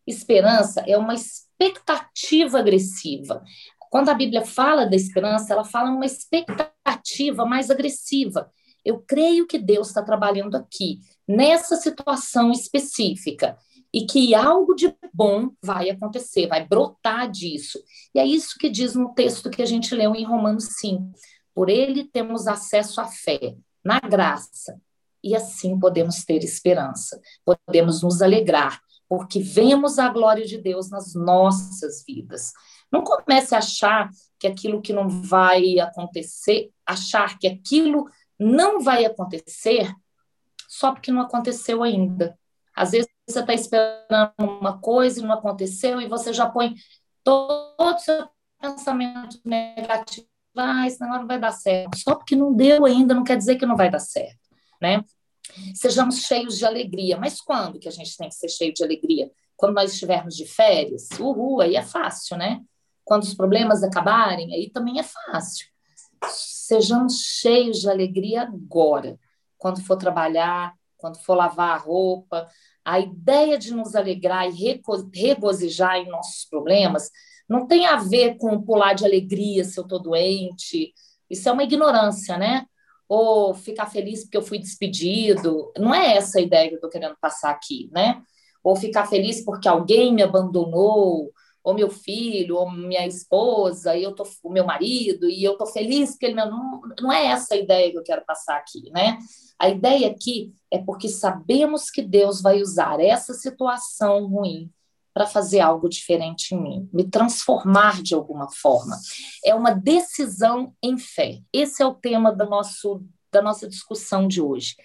Esperança 0.05 0.83
é 0.85 0.97
uma 0.97 1.13
expectativa 1.13 2.59
agressiva. 2.59 3.41
Quando 3.89 4.09
a 4.09 4.13
Bíblia 4.13 4.45
fala 4.45 4.85
da 4.85 4.95
esperança, 4.95 5.53
ela 5.53 5.63
fala 5.63 5.89
uma 5.89 6.05
expectativa 6.05 7.45
mais 7.45 7.69
agressiva. 7.71 8.51
Eu 8.83 8.99
creio 8.99 9.47
que 9.47 9.57
Deus 9.57 9.87
está 9.87 10.01
trabalhando 10.01 10.55
aqui, 10.55 10.99
nessa 11.25 11.77
situação 11.77 12.51
específica, 12.51 13.57
e 13.93 14.05
que 14.05 14.33
algo 14.33 14.73
de 14.73 14.93
bom 15.13 15.51
vai 15.61 15.89
acontecer, 15.89 16.47
vai 16.47 16.65
brotar 16.67 17.29
disso. 17.29 17.79
E 18.13 18.19
é 18.19 18.25
isso 18.25 18.57
que 18.57 18.69
diz 18.69 18.95
no 18.95 19.13
texto 19.13 19.49
que 19.49 19.61
a 19.61 19.65
gente 19.65 19.93
leu 19.93 20.15
em 20.15 20.25
Romanos 20.25 20.69
5. 20.79 21.11
Por 21.53 21.69
ele 21.69 22.05
temos 22.05 22.47
acesso 22.47 22.99
à 22.99 23.05
fé, 23.05 23.55
na 23.83 23.99
graça, 23.99 24.81
e 25.23 25.35
assim 25.35 25.79
podemos 25.79 26.25
ter 26.25 26.43
esperança, 26.43 27.21
podemos 27.45 28.01
nos 28.01 28.21
alegrar, 28.21 28.81
porque 29.07 29.39
vemos 29.39 29.99
a 29.99 30.09
glória 30.09 30.45
de 30.45 30.57
Deus 30.57 30.89
nas 30.89 31.13
nossas 31.13 32.03
vidas. 32.05 32.51
Não 32.91 33.03
comece 33.03 33.53
a 33.53 33.59
achar 33.59 34.09
que 34.39 34.47
aquilo 34.47 34.81
que 34.81 34.91
não 34.91 35.07
vai 35.07 35.79
acontecer, 35.79 36.71
achar 36.85 37.37
que 37.37 37.47
aquilo 37.47 38.09
não 38.39 38.81
vai 38.81 39.05
acontecer 39.05 39.93
só 40.67 40.91
porque 40.91 41.11
não 41.11 41.21
aconteceu 41.21 41.83
ainda. 41.83 42.37
Às 42.75 42.91
vezes 42.91 43.12
você 43.27 43.39
está 43.39 43.53
esperando 43.53 44.33
uma 44.39 44.79
coisa 44.79 45.19
e 45.19 45.23
não 45.23 45.33
aconteceu, 45.33 46.01
e 46.01 46.07
você 46.07 46.33
já 46.33 46.49
põe 46.49 46.75
todo 47.23 47.75
o 47.79 47.97
seu 47.99 48.27
pensamento 48.59 49.39
negativo. 49.45 50.27
Ah, 50.55 50.85
esse 50.85 51.01
negócio 51.01 51.21
não 51.21 51.27
vai 51.27 51.39
dar 51.39 51.51
certo. 51.51 51.97
Só 51.97 52.15
porque 52.15 52.35
não 52.35 52.53
deu 52.53 52.85
ainda 52.85 53.13
não 53.13 53.23
quer 53.23 53.37
dizer 53.37 53.55
que 53.55 53.65
não 53.65 53.75
vai 53.75 53.89
dar 53.89 53.99
certo 53.99 54.43
né? 54.83 55.03
Sejamos 55.73 56.19
cheios 56.23 56.57
de 56.57 56.65
alegria. 56.65 57.17
Mas 57.17 57.39
quando 57.39 57.79
que 57.79 57.87
a 57.87 57.91
gente 57.91 58.17
tem 58.17 58.27
que 58.27 58.35
ser 58.35 58.49
cheio 58.49 58.73
de 58.73 58.83
alegria? 58.83 59.31
Quando 59.55 59.75
nós 59.75 59.93
estivermos 59.93 60.35
de 60.35 60.45
férias? 60.45 61.07
Uhul, 61.17 61.61
aí 61.61 61.75
é 61.75 61.81
fácil, 61.81 62.37
né? 62.37 62.61
Quando 63.05 63.23
os 63.23 63.33
problemas 63.33 63.81
acabarem, 63.81 64.53
aí 64.53 64.69
também 64.69 64.99
é 64.99 65.03
fácil. 65.03 65.67
Sejamos 66.27 67.21
cheios 67.21 67.79
de 67.79 67.89
alegria 67.89 68.43
agora. 68.43 69.17
Quando 69.57 69.81
for 69.81 69.95
trabalhar, 69.95 70.73
quando 70.97 71.17
for 71.17 71.35
lavar 71.35 71.75
a 71.75 71.77
roupa, 71.77 72.49
a 72.85 72.99
ideia 72.99 73.57
de 73.57 73.73
nos 73.73 73.95
alegrar 73.95 74.47
e 74.49 74.81
regozijar 75.13 75.97
em 75.97 76.09
nossos 76.09 76.45
problemas 76.45 77.09
não 77.47 77.67
tem 77.67 77.85
a 77.85 77.97
ver 77.97 78.37
com 78.37 78.61
pular 78.61 78.93
de 78.93 79.05
alegria 79.05 79.63
se 79.63 79.79
eu 79.79 79.83
estou 79.83 80.01
doente. 80.01 80.93
Isso 81.29 81.47
é 81.47 81.51
uma 81.51 81.63
ignorância, 81.63 82.37
né? 82.37 82.65
Ou 83.07 83.53
ficar 83.53 83.87
feliz 83.87 84.23
porque 84.23 84.37
eu 84.37 84.41
fui 84.41 84.59
despedido. 84.59 85.71
Não 85.77 85.93
é 85.93 86.15
essa 86.15 86.39
a 86.39 86.41
ideia 86.41 86.67
que 86.67 86.75
eu 86.75 86.77
estou 86.77 86.89
querendo 86.89 87.15
passar 87.19 87.51
aqui, 87.51 87.89
né? 87.91 88.21
Ou 88.63 88.75
ficar 88.75 89.05
feliz 89.05 89.43
porque 89.43 89.67
alguém 89.67 90.13
me 90.13 90.23
abandonou, 90.23 91.31
ou 91.63 91.73
meu 91.73 91.89
filho, 91.89 92.57
ou 92.57 92.69
minha 92.69 93.07
esposa, 93.07 93.95
e 93.95 94.03
eu 94.03 94.13
tô, 94.13 94.27
o 94.43 94.51
meu 94.51 94.65
marido, 94.65 95.29
e 95.29 95.43
eu 95.43 95.57
tô 95.57 95.65
feliz 95.65 96.17
que 96.17 96.25
ele 96.25 96.35
não, 96.35 96.81
não 96.99 97.11
é 97.11 97.27
essa 97.27 97.53
a 97.53 97.57
ideia 97.57 97.91
que 97.91 97.97
eu 97.97 98.03
quero 98.03 98.25
passar 98.25 98.57
aqui, 98.57 98.91
né? 98.91 99.17
A 99.57 99.69
ideia 99.69 100.09
aqui 100.09 100.53
é 100.69 100.77
porque 100.77 101.07
sabemos 101.07 101.89
que 101.89 102.01
Deus 102.01 102.41
vai 102.41 102.61
usar 102.61 102.99
essa 102.99 103.33
situação 103.33 104.27
ruim 104.27 104.69
para 105.13 105.27
fazer 105.27 105.59
algo 105.59 105.87
diferente 105.87 106.55
em 106.55 106.61
mim, 106.61 106.89
me 106.91 107.07
transformar 107.07 108.01
de 108.01 108.15
alguma 108.15 108.49
forma. 108.49 108.97
É 109.45 109.53
uma 109.53 109.71
decisão 109.71 110.75
em 110.81 110.97
fé. 110.97 111.39
Esse 111.53 111.83
é 111.83 111.85
o 111.85 111.93
tema 111.93 112.31
do 112.31 112.45
nosso, 112.49 113.05
da 113.31 113.41
nossa 113.41 113.69
discussão 113.69 114.27
de 114.27 114.41
hoje. 114.41 114.75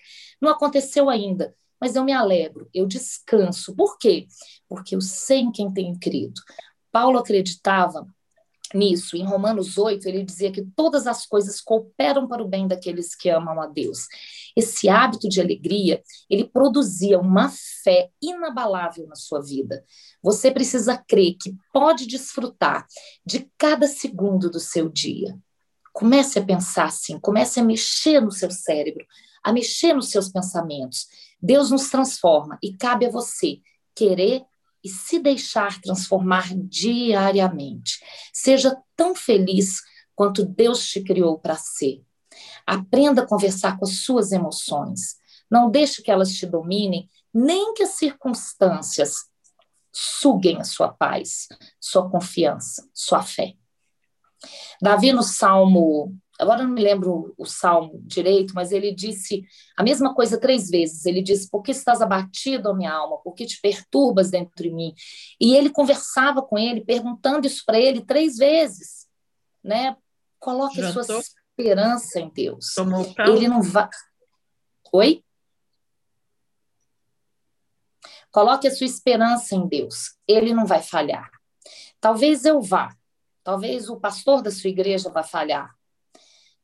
Não 0.41 0.51
aconteceu 0.51 1.09
ainda, 1.09 1.57
mas 1.81 1.97
eu 1.97 2.05
me 2.05 2.13
alegro, 2.13 2.69
eu 2.75 2.87
descanso. 2.87 3.75
Por 3.75 3.97
quê? 3.99 4.27
Porque 4.69 4.95
eu 4.95 5.01
sei 5.01 5.39
em 5.39 5.51
quem 5.51 5.73
tenho 5.73 5.99
crido. 5.99 6.41
Paulo 6.91 7.19
acreditava 7.19 8.07
nisso. 8.75 9.17
Em 9.17 9.25
Romanos 9.25 9.79
8, 9.79 10.07
ele 10.09 10.23
dizia 10.23 10.51
que 10.51 10.63
todas 10.77 11.07
as 11.07 11.27
coisas 11.27 11.61
cooperam 11.61 12.27
para 12.27 12.43
o 12.43 12.49
bem 12.49 12.67
daqueles 12.67 13.15
que 13.15 13.29
amam 13.29 13.61
a 13.61 13.67
Deus. 13.67 14.07
Esse 14.57 14.89
hábito 14.89 15.29
de 15.29 15.41
alegria, 15.41 16.03
ele 16.29 16.45
produzia 16.45 17.19
uma 17.19 17.51
fé 17.83 18.11
inabalável 18.21 19.07
na 19.07 19.15
sua 19.15 19.41
vida. 19.41 19.85
Você 20.23 20.51
precisa 20.51 20.97
crer 20.97 21.37
que 21.41 21.55
pode 21.73 22.07
desfrutar 22.07 22.87
de 23.25 23.51
cada 23.57 23.87
segundo 23.87 24.51
do 24.51 24.61
seu 24.61 24.89
dia. 24.89 25.39
Comece 25.93 26.39
a 26.39 26.45
pensar 26.45 26.87
assim, 26.87 27.19
comece 27.19 27.61
a 27.61 27.65
mexer 27.65 28.21
no 28.21 28.31
seu 28.31 28.51
cérebro, 28.51 29.05
a 29.43 29.53
mexer 29.53 29.95
nos 29.95 30.11
seus 30.11 30.29
pensamentos. 30.29 31.07
Deus 31.41 31.71
nos 31.71 31.89
transforma 31.89 32.59
e 32.63 32.77
cabe 32.77 33.07
a 33.07 33.11
você 33.11 33.61
querer 33.95 34.45
e 34.83 34.89
se 34.89 35.19
deixar 35.19 35.81
transformar 35.81 36.49
diariamente. 36.55 38.01
Seja 38.33 38.77
tão 38.97 39.15
feliz 39.15 39.83
quanto 40.15 40.45
Deus 40.45 40.87
te 40.87 41.03
criou 41.03 41.39
para 41.39 41.57
ser. 41.57 42.03
Aprenda 42.67 43.23
a 43.23 43.27
conversar 43.27 43.79
com 43.79 43.85
as 43.85 44.01
suas 44.01 44.33
emoções. 44.33 45.17
Não 45.51 45.71
deixe 45.71 46.03
que 46.03 46.11
elas 46.11 46.33
te 46.33 46.47
dominem, 46.47 47.09
nem 47.33 47.75
que 47.75 47.83
as 47.83 47.91
circunstâncias 47.91 49.27
suguem 49.93 50.61
a 50.61 50.65
sua 50.65 50.89
paz, 50.89 51.49
sua 51.81 52.09
confiança, 52.11 52.89
sua 52.93 53.23
fé. 53.23 53.55
Davi, 54.81 55.13
no 55.13 55.23
Salmo 55.23 56.17
agora 56.39 56.63
não 56.63 56.71
me 56.71 56.83
lembro 56.83 57.35
o 57.37 57.45
salmo 57.45 58.01
direito, 58.05 58.55
mas 58.55 58.71
ele 58.71 58.95
disse 58.95 59.43
a 59.77 59.83
mesma 59.83 60.15
coisa 60.15 60.39
três 60.39 60.71
vezes. 60.71 61.05
Ele 61.05 61.21
disse: 61.21 61.51
Por 61.51 61.63
que 61.63 61.73
estás 61.73 62.01
abatido, 62.01 62.75
minha 62.75 62.93
alma? 62.93 63.19
Por 63.19 63.35
que 63.35 63.45
te 63.45 63.61
perturbas 63.61 64.31
dentro 64.31 64.63
de 64.63 64.71
mim? 64.71 64.95
E 65.41 65.55
ele 65.55 65.71
conversava 65.71 66.43
com 66.43 66.57
ele, 66.57 66.85
perguntando 66.85 67.47
isso 67.47 67.65
para 67.67 67.79
ele 67.79 68.05
três 68.05 68.37
vezes. 68.37 69.09
Né? 69.63 69.97
Coloque 70.39 70.81
a 70.81 70.93
sua 70.93 71.05
tô... 71.05 71.19
esperança 71.19 72.21
em 72.21 72.31
Deus. 72.31 72.75
Tomou 72.75 73.13
ele 73.27 73.49
não 73.49 73.61
vai. 73.61 73.89
Oi? 74.93 75.25
Coloque 78.31 78.69
a 78.69 78.71
sua 78.71 78.87
esperança 78.87 79.55
em 79.55 79.67
Deus. 79.67 80.17
Ele 80.27 80.55
não 80.55 80.67
vai 80.67 80.83
falhar. 80.83 81.31
Talvez 82.01 82.45
eu 82.45 82.61
vá. 82.61 82.95
Talvez 83.43 83.89
o 83.89 83.99
pastor 83.99 84.43
da 84.43 84.51
sua 84.51 84.71
igreja 84.71 85.11
vá 85.11 85.23
falhar. 85.23 85.78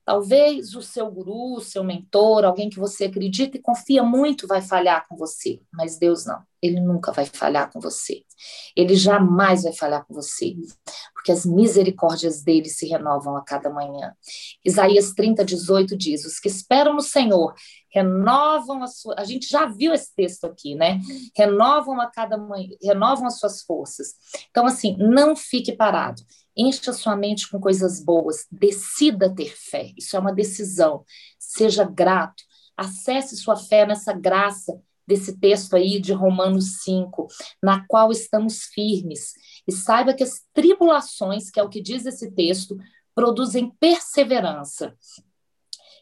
Talvez 0.05 0.75
o 0.75 0.83
seu 0.83 1.11
guru, 1.11 1.61
seu 1.61 1.83
mentor, 1.83 2.45
alguém 2.45 2.69
que 2.69 2.79
você 2.79 3.05
acredita 3.05 3.57
e 3.57 3.63
confia 3.63 4.03
muito 4.03 4.47
vai 4.47 4.61
falhar 4.61 5.07
com 5.09 5.17
você, 5.17 5.63
mas 5.73 5.99
Deus 5.99 6.27
não. 6.27 6.43
Ele 6.61 6.81
nunca 6.81 7.13
vai 7.13 7.27
falhar 7.27 7.71
com 7.71 7.81
você. 7.81 8.23
Ele 8.77 8.95
jamais 8.95 9.63
vai 9.63 9.73
falhar 9.73 10.05
com 10.07 10.15
você, 10.15 10.55
porque 11.15 11.33
as 11.33 11.45
misericórdias 11.45 12.43
dele 12.43 12.69
se 12.69 12.87
renovam 12.87 13.37
a 13.37 13.43
cada 13.43 13.71
manhã. 13.71 14.15
Isaías 14.65 15.13
30, 15.13 15.45
18 15.45 15.97
diz: 15.97 16.25
Os 16.25 16.39
que 16.39 16.49
esperam 16.49 16.95
no 16.95 17.03
Senhor 17.03 17.55
renovam 17.91 18.83
a 18.83 18.87
sua. 18.87 19.15
A 19.19 19.25
gente 19.25 19.49
já 19.49 19.67
viu 19.67 19.93
esse 19.95 20.15
texto 20.15 20.45
aqui, 20.45 20.75
né? 20.75 21.01
Renovam 21.37 22.01
a 22.01 22.11
cada 22.11 22.37
manhã, 22.37 22.69
renovam 22.83 23.27
as 23.27 23.39
suas 23.39 23.63
forças. 23.63 24.15
Então, 24.51 24.67
assim, 24.67 24.97
não 24.99 25.37
fique 25.37 25.73
parado. 25.73 26.23
Encha 26.57 26.93
sua 26.93 27.17
mente 27.17 27.51
com 27.51 27.59
coisas 27.61 28.03
boas, 28.03 28.47
decida 28.51 29.35
ter 29.35 29.53
fé. 29.57 29.93
Isso 29.97 30.17
é 30.17 30.19
uma 30.19 30.33
decisão. 30.33 31.05
Seja 31.39 31.85
grato. 31.85 32.45
Acesse 32.77 33.37
sua 33.37 33.57
fé 33.57 33.87
nessa 33.87 34.13
graça 34.13 34.81
desse 35.07 35.39
texto 35.39 35.75
aí 35.77 36.01
de 36.01 36.13
Romanos 36.13 36.83
5, 36.83 37.27
na 37.63 37.85
qual 37.87 38.11
estamos 38.11 38.65
firmes. 38.65 39.33
E 39.67 39.73
saiba 39.73 40.15
que 40.15 40.23
as 40.23 40.43
tribulações, 40.53 41.51
que 41.51 41.61
é 41.61 41.63
o 41.63 41.69
que 41.69 41.83
diz 41.83 42.07
esse 42.07 42.31
texto, 42.31 42.77
produzem 43.15 43.71
perseverança. 43.79 44.97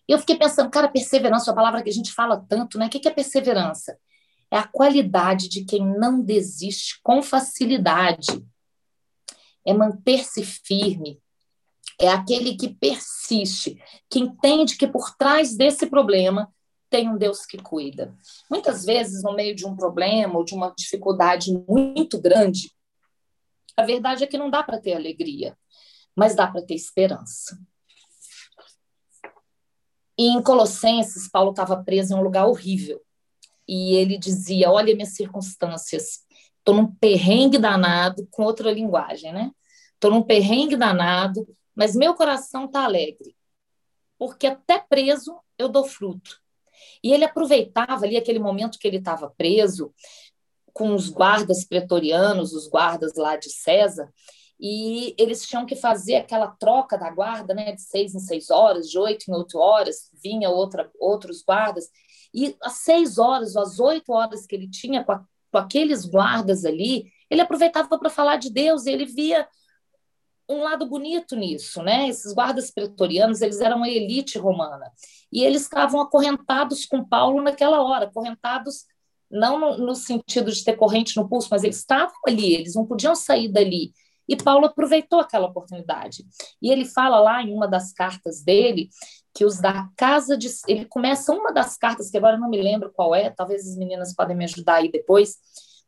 Eu 0.06 0.18
fiquei 0.18 0.37
pensando, 0.37 0.71
cara, 0.71 0.88
perseverança 0.88 1.50
é 1.50 1.50
uma 1.50 1.56
palavra 1.56 1.82
que 1.82 1.90
a 1.90 1.92
gente 1.92 2.12
fala 2.12 2.44
tanto, 2.49 2.78
né? 2.78 2.87
O 2.87 2.88
que 2.90 3.06
é 3.06 3.11
perseverança? 3.11 3.97
É 4.50 4.59
a 4.59 4.66
qualidade 4.66 5.49
de 5.49 5.64
quem 5.64 5.87
não 5.87 6.21
desiste 6.21 7.00
com 7.02 7.23
facilidade 7.23 8.44
é 9.66 9.73
manter-se 9.73 10.45
firme, 10.45 11.21
é 12.00 12.09
aquele 12.09 12.57
que 12.57 12.75
persiste, 12.75 13.81
que 14.11 14.19
entende 14.19 14.76
que 14.76 14.87
por 14.87 15.14
trás 15.16 15.57
desse 15.57 15.87
problema 15.87 16.52
tem 16.90 17.09
um 17.09 17.16
Deus 17.16 17.47
que 17.47 17.57
cuida. 17.59 18.14
Muitas 18.50 18.85
vezes, 18.85 19.23
no 19.23 19.35
meio 19.35 19.54
de 19.54 19.66
um 19.66 19.75
problema 19.75 20.37
ou 20.37 20.45
de 20.45 20.54
uma 20.54 20.75
dificuldade 20.76 21.50
muito 21.69 22.21
grande, 22.21 22.71
a 23.76 23.85
verdade 23.85 24.25
é 24.25 24.26
que 24.26 24.37
não 24.37 24.50
dá 24.50 24.62
para 24.62 24.81
ter 24.81 24.95
alegria, 24.95 25.57
mas 26.14 26.35
dá 26.35 26.47
para 26.47 26.62
ter 26.62 26.75
esperança. 26.75 27.59
E 30.19 30.28
em 30.28 30.42
Colossenses, 30.42 31.28
Paulo 31.31 31.50
estava 31.50 31.83
preso 31.83 32.12
em 32.12 32.16
um 32.16 32.23
lugar 32.23 32.47
horrível. 32.47 33.00
E 33.66 33.95
ele 33.95 34.19
dizia: 34.19 34.71
Olha 34.71 34.95
minhas 34.95 35.14
circunstâncias, 35.14 36.21
Estou 36.62 36.76
num 36.76 36.87
perrengue 36.87 37.59
danado, 37.59 38.26
com 38.31 38.45
outra 38.45 38.71
linguagem, 38.71 39.33
né? 39.33 39.50
Estou 39.95 40.12
num 40.12 40.23
perrengue 40.23 40.76
danado, 40.76 41.45
mas 41.75 41.97
meu 41.97 42.14
coração 42.14 42.66
está 42.66 42.85
alegre, 42.85 43.37
porque 44.16 44.47
até 44.47 44.78
preso 44.78 45.37
eu 45.59 45.69
dou 45.69 45.85
fruto. 45.85 46.40
E 47.02 47.12
ele 47.12 47.25
aproveitava 47.25 48.04
ali 48.04 48.16
aquele 48.16 48.38
momento 48.38 48.78
que 48.78 48.87
ele 48.87 48.99
estava 48.99 49.28
preso, 49.37 49.92
com 50.73 50.95
os 50.95 51.09
guardas 51.09 51.64
pretorianos, 51.64 52.52
os 52.52 52.69
guardas 52.69 53.14
lá 53.16 53.37
de 53.37 53.50
César, 53.50 54.12
e 54.59 55.16
eles 55.19 55.45
tinham 55.45 55.66
que 55.66 55.75
fazer 55.75 56.14
aquela 56.14 56.47
troca 56.47 56.97
da 56.97 57.11
guarda, 57.11 57.52
né, 57.52 57.73
de 57.73 57.83
seis 57.83 58.14
em 58.14 58.21
seis 58.21 58.50
horas, 58.50 58.88
de 58.88 58.97
oito 58.97 59.28
em 59.28 59.35
oito 59.35 59.59
horas, 59.59 60.09
vinha 60.23 60.49
outra, 60.49 60.88
outros 61.00 61.42
guardas, 61.42 61.88
e 62.33 62.57
às 62.62 62.75
seis 62.75 63.19
horas, 63.19 63.57
às 63.57 63.81
oito 63.81 64.12
horas 64.12 64.47
que 64.47 64.54
ele 64.54 64.71
tinha 64.71 65.02
com 65.02 65.12
a 65.12 65.25
com 65.52 65.59
aqueles 65.59 66.06
guardas 66.06 66.64
ali, 66.64 67.12
ele 67.28 67.42
aproveitava 67.42 67.99
para 67.99 68.11
falar 68.11 68.37
de 68.37 68.50
Deus, 68.50 68.87
ele 68.87 69.04
via 69.04 69.47
um 70.49 70.62
lado 70.62 70.87
bonito 70.87 71.37
nisso, 71.37 71.82
né? 71.82 72.09
Esses 72.09 72.32
guardas 72.32 72.71
pretorianos, 72.71 73.42
eles 73.42 73.61
eram 73.61 73.82
a 73.82 73.88
elite 73.88 74.38
romana, 74.38 74.90
e 75.30 75.44
eles 75.44 75.62
estavam 75.62 76.00
acorrentados 76.00 76.87
com 76.87 77.04
Paulo 77.04 77.42
naquela 77.42 77.82
hora, 77.82 78.06
acorrentados 78.06 78.87
não 79.30 79.59
no, 79.59 79.78
no 79.78 79.94
sentido 79.94 80.50
de 80.50 80.64
ter 80.64 80.76
corrente 80.76 81.16
no 81.16 81.28
pulso, 81.28 81.49
mas 81.50 81.64
eles 81.64 81.78
estavam 81.78 82.14
ali, 82.26 82.54
eles 82.54 82.75
não 82.75 82.85
podiam 82.85 83.14
sair 83.14 83.49
dali. 83.49 83.92
E 84.33 84.37
Paulo 84.37 84.65
aproveitou 84.65 85.21
aquela 85.21 85.47
oportunidade. 85.47 86.25
E 86.61 86.73
ele 86.73 86.87
fala 86.87 87.21
lá 87.21 87.43
em 87.43 87.53
uma 87.53 87.69
das 87.69 87.93
cartas 87.93 88.43
dele 88.43 88.89
que 89.35 89.45
os 89.45 89.61
da 89.61 89.91
casa 89.95 90.39
de. 90.39 90.49
Ele 90.67 90.87
começa 90.87 91.35
uma 91.35 91.53
das 91.53 91.77
cartas, 91.77 92.11
que 92.11 92.17
agora 92.17 92.39
não 92.39 92.49
me 92.49 92.61
lembro 92.61 92.91
qual 92.91 93.15
é, 93.15 93.29
talvez 93.29 93.69
as 93.69 93.77
meninas 93.77 94.15
podem 94.15 94.35
me 94.35 94.45
ajudar 94.45 94.77
aí 94.77 94.91
depois, 94.91 95.37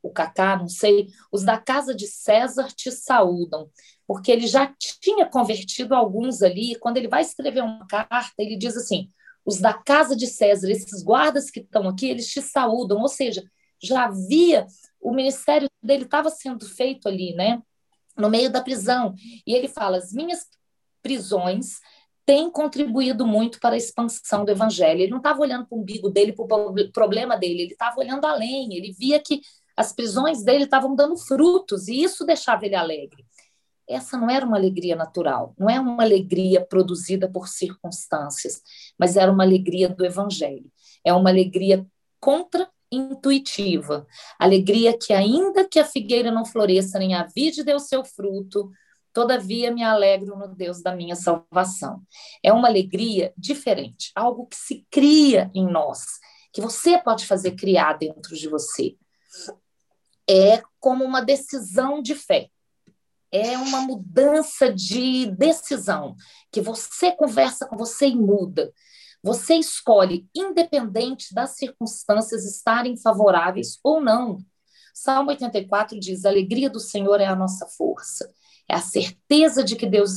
o 0.02 0.10
Cacá, 0.10 0.58
não 0.58 0.68
sei. 0.68 1.08
Os 1.32 1.42
da 1.42 1.56
casa 1.56 1.94
de 1.94 2.06
César 2.06 2.68
te 2.68 2.92
saúdam, 2.92 3.70
porque 4.06 4.30
ele 4.30 4.46
já 4.46 4.70
tinha 5.00 5.24
convertido 5.24 5.94
alguns 5.94 6.42
ali. 6.42 6.78
Quando 6.78 6.98
ele 6.98 7.08
vai 7.08 7.22
escrever 7.22 7.62
uma 7.62 7.86
carta, 7.86 8.34
ele 8.38 8.58
diz 8.58 8.76
assim: 8.76 9.10
os 9.42 9.58
da 9.58 9.72
casa 9.72 10.14
de 10.14 10.26
César, 10.26 10.70
esses 10.70 11.02
guardas 11.02 11.50
que 11.50 11.60
estão 11.60 11.88
aqui, 11.88 12.10
eles 12.10 12.28
te 12.28 12.42
saúdam. 12.42 13.00
Ou 13.00 13.08
seja, 13.08 13.42
já 13.82 14.04
havia, 14.04 14.66
o 15.00 15.14
ministério 15.14 15.66
dele 15.82 16.04
estava 16.04 16.28
sendo 16.28 16.66
feito 16.66 17.08
ali, 17.08 17.34
né? 17.34 17.62
No 18.16 18.30
meio 18.30 18.50
da 18.50 18.62
prisão. 18.62 19.14
E 19.46 19.54
ele 19.54 19.68
fala: 19.68 19.96
as 19.96 20.12
minhas 20.12 20.46
prisões 21.02 21.80
têm 22.26 22.50
contribuído 22.50 23.26
muito 23.26 23.60
para 23.60 23.74
a 23.74 23.78
expansão 23.78 24.44
do 24.44 24.50
evangelho. 24.50 25.00
Ele 25.00 25.10
não 25.10 25.18
estava 25.18 25.40
olhando 25.40 25.66
para 25.66 25.76
o 25.76 25.80
umbigo 25.80 26.08
dele, 26.08 26.32
para 26.32 26.44
o 26.44 26.92
problema 26.92 27.36
dele, 27.36 27.62
ele 27.62 27.72
estava 27.72 28.00
olhando 28.00 28.24
além. 28.24 28.74
Ele 28.74 28.92
via 28.92 29.20
que 29.20 29.40
as 29.76 29.92
prisões 29.92 30.42
dele 30.42 30.64
estavam 30.64 30.94
dando 30.94 31.16
frutos 31.16 31.88
e 31.88 32.02
isso 32.02 32.24
deixava 32.24 32.64
ele 32.64 32.74
alegre. 32.74 33.24
Essa 33.86 34.16
não 34.16 34.30
era 34.30 34.46
uma 34.46 34.56
alegria 34.56 34.96
natural, 34.96 35.54
não 35.58 35.68
é 35.68 35.78
uma 35.78 36.02
alegria 36.02 36.64
produzida 36.64 37.30
por 37.30 37.48
circunstâncias, 37.48 38.62
mas 38.98 39.14
era 39.14 39.30
uma 39.30 39.44
alegria 39.44 39.90
do 39.90 40.06
evangelho. 40.06 40.70
É 41.04 41.12
uma 41.12 41.28
alegria 41.28 41.86
contra-intuitiva. 43.24 44.06
Alegria 44.38 44.96
que, 44.96 45.12
ainda 45.12 45.66
que 45.66 45.78
a 45.78 45.84
figueira 45.84 46.30
não 46.30 46.44
floresça, 46.44 46.98
nem 46.98 47.14
a 47.14 47.26
vide 47.34 47.64
dê 47.64 47.74
o 47.74 47.78
seu 47.78 48.04
fruto, 48.04 48.70
todavia 49.12 49.72
me 49.72 49.82
alegro 49.82 50.36
no 50.36 50.48
Deus 50.48 50.82
da 50.82 50.94
minha 50.94 51.16
salvação. 51.16 52.02
É 52.42 52.52
uma 52.52 52.68
alegria 52.68 53.32
diferente, 53.36 54.10
algo 54.14 54.46
que 54.46 54.56
se 54.56 54.86
cria 54.90 55.50
em 55.54 55.66
nós, 55.66 56.00
que 56.52 56.60
você 56.60 56.98
pode 56.98 57.26
fazer 57.26 57.52
criar 57.52 57.94
dentro 57.94 58.36
de 58.36 58.48
você 58.48 58.96
é 60.28 60.62
como 60.80 61.04
uma 61.04 61.20
decisão 61.20 62.00
de 62.00 62.14
fé. 62.14 62.48
É 63.30 63.58
uma 63.58 63.80
mudança 63.80 64.72
de 64.72 65.26
decisão, 65.26 66.14
que 66.52 66.60
você 66.60 67.10
conversa 67.10 67.66
com 67.66 67.76
você 67.76 68.06
e 68.06 68.14
muda. 68.14 68.72
Você 69.24 69.54
escolhe, 69.54 70.28
independente 70.34 71.34
das 71.34 71.56
circunstâncias 71.56 72.44
estarem 72.44 72.96
favoráveis 72.96 73.78
ou 73.82 74.00
não. 74.00 74.38
Salmo 74.92 75.30
84 75.30 75.98
diz: 75.98 76.24
A 76.24 76.28
alegria 76.28 76.68
do 76.68 76.78
Senhor 76.78 77.20
é 77.20 77.26
a 77.26 77.34
nossa 77.34 77.66
força. 77.66 78.30
É 78.68 78.74
a 78.74 78.80
certeza 78.80 79.64
de 79.64 79.76
que 79.76 79.86
Deus 79.86 80.12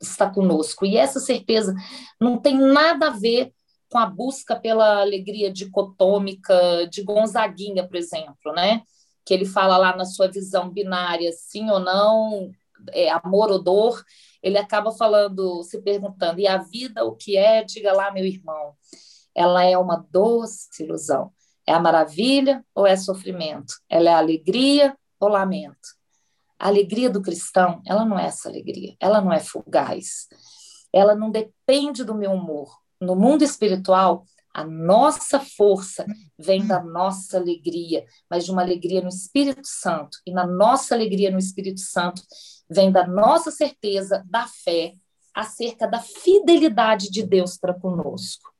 está 0.00 0.30
conosco. 0.30 0.86
E 0.86 0.96
essa 0.96 1.18
certeza 1.18 1.74
não 2.20 2.38
tem 2.38 2.56
nada 2.56 3.08
a 3.08 3.10
ver 3.10 3.52
com 3.90 3.98
a 3.98 4.06
busca 4.06 4.54
pela 4.54 5.00
alegria 5.00 5.52
dicotômica 5.52 6.86
de 6.90 7.02
Gonzaguinha, 7.02 7.86
por 7.86 7.96
exemplo, 7.96 8.52
né? 8.54 8.82
que 9.24 9.34
ele 9.34 9.44
fala 9.44 9.76
lá 9.76 9.96
na 9.96 10.04
sua 10.04 10.28
visão 10.28 10.70
binária, 10.70 11.30
sim 11.32 11.70
ou 11.70 11.78
não, 11.78 12.50
é, 12.90 13.10
amor 13.10 13.50
ou 13.50 13.62
dor, 13.62 14.02
ele 14.42 14.58
acaba 14.58 14.90
falando, 14.90 15.62
se 15.62 15.80
perguntando, 15.80 16.40
e 16.40 16.46
a 16.46 16.58
vida 16.58 17.04
o 17.04 17.14
que 17.14 17.36
é? 17.36 17.62
Diga 17.62 17.92
lá, 17.92 18.10
meu 18.10 18.24
irmão. 18.24 18.74
Ela 19.34 19.64
é 19.64 19.78
uma 19.78 20.04
doce 20.10 20.82
ilusão. 20.82 21.32
É 21.66 21.72
a 21.72 21.80
maravilha 21.80 22.64
ou 22.74 22.86
é 22.86 22.96
sofrimento? 22.96 23.74
Ela 23.88 24.10
é 24.10 24.14
alegria 24.14 24.96
ou 25.20 25.28
lamento? 25.28 25.96
A 26.58 26.68
alegria 26.68 27.08
do 27.08 27.22
cristão, 27.22 27.80
ela 27.86 28.04
não 28.04 28.18
é 28.18 28.26
essa 28.26 28.48
alegria, 28.48 28.94
ela 29.00 29.20
não 29.20 29.32
é 29.32 29.40
fugaz. 29.40 30.28
Ela 30.92 31.14
não 31.14 31.30
depende 31.30 32.04
do 32.04 32.14
meu 32.14 32.32
humor. 32.32 32.78
No 33.00 33.16
mundo 33.16 33.42
espiritual, 33.42 34.24
a 34.54 34.64
nossa 34.64 35.40
força 35.40 36.04
vem 36.38 36.66
da 36.66 36.82
nossa 36.82 37.38
alegria, 37.38 38.04
mas 38.28 38.44
de 38.44 38.50
uma 38.50 38.62
alegria 38.62 39.00
no 39.00 39.08
Espírito 39.08 39.64
Santo. 39.64 40.18
E 40.26 40.32
na 40.32 40.46
nossa 40.46 40.94
alegria 40.94 41.30
no 41.30 41.38
Espírito 41.38 41.80
Santo 41.80 42.22
vem 42.68 42.92
da 42.92 43.06
nossa 43.06 43.50
certeza, 43.50 44.22
da 44.28 44.46
fé, 44.46 44.92
acerca 45.34 45.86
da 45.86 46.00
fidelidade 46.00 47.10
de 47.10 47.22
Deus 47.22 47.56
para 47.56 47.72
conosco. 47.72 48.52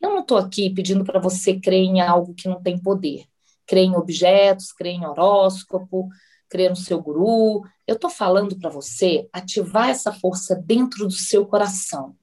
Eu 0.00 0.10
não 0.10 0.20
estou 0.20 0.36
aqui 0.36 0.68
pedindo 0.70 1.04
para 1.04 1.20
você 1.20 1.58
crer 1.58 1.84
em 1.84 2.00
algo 2.00 2.34
que 2.34 2.48
não 2.48 2.60
tem 2.60 2.78
poder. 2.78 3.24
Crer 3.66 3.84
em 3.84 3.96
objetos, 3.96 4.72
crer 4.72 4.94
em 4.94 5.06
horóscopo, 5.06 6.08
crer 6.48 6.70
no 6.70 6.76
seu 6.76 7.00
guru. 7.00 7.62
Eu 7.86 7.94
estou 7.94 8.10
falando 8.10 8.56
para 8.58 8.70
você 8.70 9.28
ativar 9.32 9.90
essa 9.90 10.12
força 10.12 10.56
dentro 10.56 11.06
do 11.06 11.12
seu 11.12 11.46
coração 11.46 12.16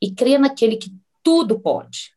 e 0.00 0.12
crer 0.12 0.38
naquele 0.38 0.76
que 0.76 0.90
tudo 1.22 1.58
pode 1.58 2.15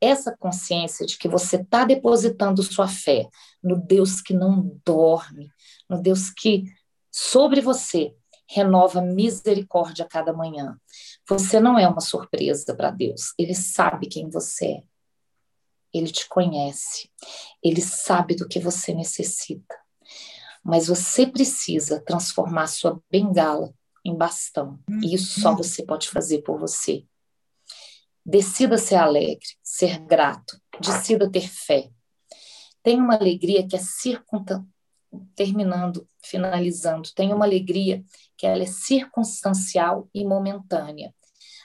essa 0.00 0.36
consciência 0.36 1.06
de 1.06 1.18
que 1.18 1.28
você 1.28 1.56
está 1.56 1.84
depositando 1.84 2.62
sua 2.62 2.88
fé 2.88 3.28
no 3.62 3.76
Deus 3.76 4.20
que 4.20 4.34
não 4.34 4.80
dorme, 4.84 5.50
no 5.88 6.00
Deus 6.00 6.30
que 6.30 6.64
sobre 7.10 7.60
você 7.60 8.14
renova 8.48 9.00
misericórdia 9.00 10.04
a 10.04 10.08
cada 10.08 10.32
manhã. 10.32 10.78
Você 11.28 11.58
não 11.58 11.78
é 11.78 11.88
uma 11.88 12.00
surpresa 12.00 12.74
para 12.74 12.90
Deus, 12.90 13.32
ele 13.38 13.54
sabe 13.54 14.06
quem 14.06 14.30
você 14.30 14.66
é. 14.66 14.82
Ele 15.92 16.10
te 16.10 16.28
conhece, 16.28 17.10
ele 17.62 17.80
sabe 17.80 18.36
do 18.36 18.46
que 18.46 18.60
você 18.60 18.92
necessita. 18.92 19.74
Mas 20.62 20.88
você 20.88 21.26
precisa 21.26 22.00
transformar 22.00 22.66
sua 22.66 23.00
bengala 23.10 23.72
em 24.04 24.14
bastão. 24.14 24.78
E 25.02 25.14
isso 25.14 25.40
só 25.40 25.54
você 25.54 25.82
pode 25.84 26.08
fazer 26.08 26.42
por 26.42 26.58
você. 26.58 27.06
Decida 28.28 28.76
ser 28.76 28.96
alegre, 28.96 29.46
ser 29.62 30.00
grato, 30.00 30.60
decida 30.80 31.30
ter 31.30 31.48
fé. 31.48 31.88
Tenha 32.82 33.00
uma 33.00 33.14
alegria 33.14 33.64
que 33.64 33.76
é 33.76 33.78
circunta... 33.78 34.66
terminando, 35.36 36.08
finalizando, 36.20 37.08
tenha 37.14 37.36
uma 37.36 37.44
alegria 37.44 38.02
que 38.36 38.44
ela 38.44 38.64
é 38.64 38.66
circunstancial 38.66 40.08
e 40.12 40.24
momentânea. 40.24 41.14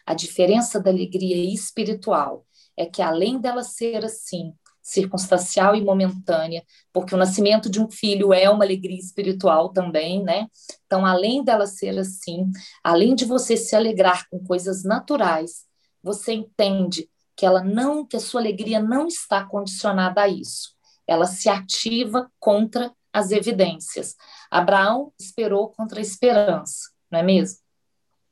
A 0.06 0.14
diferença 0.14 0.80
da 0.80 0.92
alegria 0.92 1.52
espiritual 1.52 2.46
é 2.78 2.86
que 2.86 3.02
além 3.02 3.40
dela 3.40 3.64
ser 3.64 4.06
assim, 4.06 4.54
circunstancial 4.84 5.76
e 5.76 5.82
momentânea, 5.82 6.64
porque 6.94 7.16
o 7.16 7.18
nascimento 7.18 7.72
de 7.72 7.82
um 7.82 7.90
filho 7.90 8.32
é 8.34 8.48
uma 8.50 8.64
alegria 8.64 9.00
espiritual 9.00 9.70
também, 9.70 10.24
né? 10.24 10.48
Então, 10.86 11.06
além 11.06 11.44
dela 11.44 11.66
ser 11.66 11.98
assim, 11.98 12.52
além 12.84 13.16
de 13.16 13.26
você 13.26 13.58
se 13.58 13.76
alegrar 13.76 14.28
com 14.30 14.44
coisas 14.44 14.84
naturais, 14.84 15.71
você 16.04 16.34
entende 16.34 17.10
que 17.36 17.46
ela 17.46 17.64
não, 17.64 18.06
que 18.06 18.18
a 18.18 18.20
sua 18.20 18.42
alegria 18.42 18.80
não 18.80 19.08
está 19.08 19.46
condicionada 19.46 20.22
a 20.22 20.28
isso. 20.28 20.76
Ela 21.08 21.26
se 21.26 21.50
ativa 21.50 22.32
contra 22.40 22.94
as 23.12 23.32
evidências. 23.32 24.16
Abraão 24.50 25.14
esperou 25.20 25.70
contra 25.70 26.00
a 26.00 26.02
esperança, 26.02 26.92
não 27.10 27.20
é 27.20 27.24
mesmo? 27.24 27.60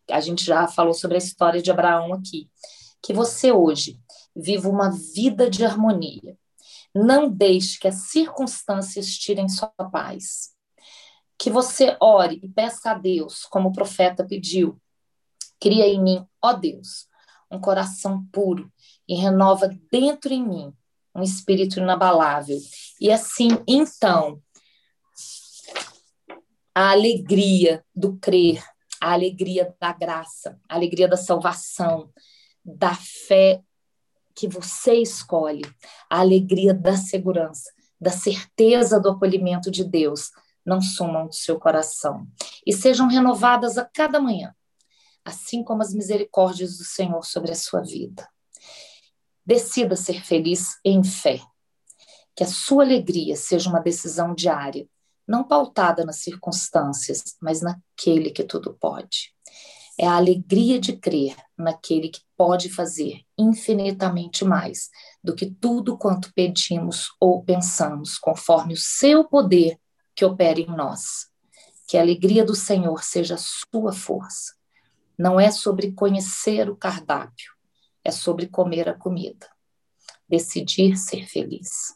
A 0.09 0.19
gente 0.19 0.43
já 0.43 0.67
falou 0.67 0.93
sobre 0.93 1.15
a 1.15 1.19
história 1.19 1.61
de 1.61 1.71
Abraão 1.71 2.13
aqui. 2.13 2.49
Que 3.01 3.13
você 3.13 3.51
hoje 3.51 3.99
viva 4.35 4.69
uma 4.69 4.91
vida 4.91 5.49
de 5.49 5.63
harmonia. 5.63 6.37
Não 6.93 7.29
deixe 7.29 7.79
que 7.79 7.87
as 7.87 8.09
circunstâncias 8.09 9.07
tirem 9.17 9.47
sua 9.47 9.69
paz. 9.91 10.51
Que 11.37 11.49
você 11.49 11.95
ore 12.01 12.39
e 12.43 12.49
peça 12.49 12.91
a 12.91 12.93
Deus, 12.93 13.45
como 13.45 13.69
o 13.69 13.73
profeta 13.73 14.25
pediu. 14.25 14.79
Cria 15.59 15.87
em 15.87 16.01
mim, 16.01 16.25
ó 16.41 16.53
Deus, 16.53 17.08
um 17.51 17.59
coração 17.59 18.25
puro 18.31 18.71
e 19.07 19.15
renova 19.15 19.69
dentro 19.91 20.33
em 20.33 20.47
mim 20.47 20.73
um 21.15 21.23
espírito 21.23 21.79
inabalável. 21.79 22.57
E 22.99 23.11
assim, 23.11 23.49
então, 23.67 24.41
a 26.73 26.91
alegria 26.91 27.83
do 27.95 28.17
crer, 28.17 28.63
a 29.01 29.13
alegria 29.13 29.75
da 29.79 29.91
graça, 29.91 30.59
a 30.67 30.75
alegria 30.75 31.07
da 31.07 31.17
salvação, 31.17 32.09
da 32.63 32.93
fé 32.95 33.61
que 34.35 34.47
você 34.47 34.93
escolhe, 34.95 35.63
a 36.09 36.19
alegria 36.19 36.73
da 36.73 36.95
segurança, 36.95 37.71
da 37.99 38.11
certeza 38.11 38.99
do 38.99 39.09
acolhimento 39.09 39.69
de 39.69 39.83
Deus, 39.83 40.31
não 40.65 40.81
sumam 40.81 41.27
do 41.27 41.33
seu 41.33 41.59
coração 41.59 42.27
e 42.65 42.71
sejam 42.71 43.07
renovadas 43.07 43.77
a 43.77 43.83
cada 43.83 44.19
manhã 44.19 44.53
assim 45.23 45.63
como 45.63 45.81
as 45.81 45.93
misericórdias 45.93 46.77
do 46.77 46.83
Senhor 46.83 47.23
sobre 47.25 47.51
a 47.51 47.55
sua 47.55 47.81
vida. 47.81 48.27
Decida 49.45 49.95
ser 49.95 50.23
feliz 50.23 50.77
em 50.83 51.03
fé. 51.03 51.39
Que 52.35 52.43
a 52.43 52.47
sua 52.47 52.83
alegria 52.83 53.35
seja 53.35 53.69
uma 53.69 53.79
decisão 53.79 54.33
diária, 54.33 54.87
não 55.27 55.43
pautada 55.43 56.05
nas 56.05 56.17
circunstâncias, 56.17 57.35
mas 57.41 57.61
naquele 57.61 58.31
que 58.31 58.43
tudo 58.43 58.77
pode. 58.79 59.33
É 59.99 60.07
a 60.07 60.15
alegria 60.15 60.79
de 60.79 60.95
crer 60.95 61.35
naquele 61.57 62.07
que 62.07 62.21
pode 62.37 62.69
fazer 62.69 63.21
infinitamente 63.37 64.45
mais 64.45 64.89
do 65.21 65.35
que 65.35 65.51
tudo 65.51 65.97
quanto 65.97 66.33
pedimos 66.33 67.09
ou 67.19 67.43
pensamos, 67.43 68.17
conforme 68.17 68.73
o 68.73 68.77
seu 68.77 69.25
poder 69.25 69.77
que 70.15 70.23
opera 70.23 70.59
em 70.59 70.67
nós. 70.67 71.27
Que 71.85 71.97
a 71.97 72.01
alegria 72.01 72.45
do 72.45 72.55
Senhor 72.55 73.03
seja 73.03 73.35
a 73.35 73.37
sua 73.37 73.91
força 73.91 74.58
não 75.19 75.37
é 75.37 75.51
sobre 75.51 75.91
conhecer 75.91 76.69
o 76.69 76.77
cardápio, 76.77 77.51
é 78.05 78.09
sobre 78.09 78.47
comer 78.47 78.87
a 78.87 78.93
comida. 78.93 79.45
Decidir 80.29 80.95
ser 80.95 81.27
feliz. 81.27 81.93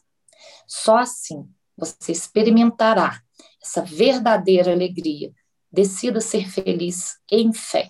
Só 0.66 0.98
assim 0.98 1.48
você 1.74 2.12
experimentará 2.12 3.22
essa 3.62 3.80
verdadeira 3.80 4.72
alegria. 4.72 5.32
Decida 5.72 6.20
ser 6.20 6.50
feliz 6.50 7.18
em 7.32 7.50
fé. 7.50 7.88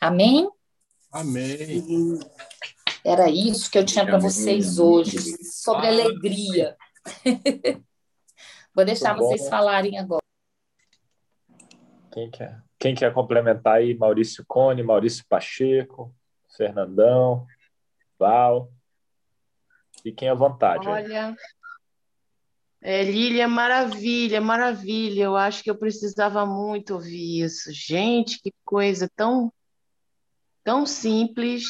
Amém? 0.00 0.48
Amém. 1.10 2.20
Era 3.04 3.28
isso 3.28 3.68
que 3.70 3.76
eu 3.76 3.84
tinha 3.84 4.06
para 4.06 4.18
vocês 4.18 4.78
hoje, 4.78 5.18
sobre 5.44 5.88
alegria. 5.88 6.76
Vou 8.72 8.84
deixar 8.84 9.16
vocês 9.16 9.48
falarem 9.48 9.98
agora. 9.98 10.22
Quem 12.12 12.30
quer? 12.30 12.69
Quem 12.80 12.94
quer 12.94 13.12
complementar 13.12 13.74
aí? 13.74 13.94
Maurício 13.94 14.42
Cone, 14.48 14.82
Maurício 14.82 15.22
Pacheco, 15.28 16.14
Fernandão, 16.56 17.46
Val. 18.18 18.72
Fiquem 20.02 20.30
à 20.30 20.34
vontade. 20.34 20.88
Olha, 20.88 21.36
é, 22.80 23.04
Lília, 23.04 23.46
maravilha, 23.46 24.40
maravilha. 24.40 25.24
Eu 25.24 25.36
acho 25.36 25.62
que 25.62 25.70
eu 25.70 25.76
precisava 25.76 26.46
muito 26.46 26.94
ouvir 26.94 27.44
isso. 27.44 27.70
Gente, 27.70 28.40
que 28.40 28.50
coisa 28.64 29.10
tão, 29.14 29.52
tão 30.64 30.86
simples, 30.86 31.64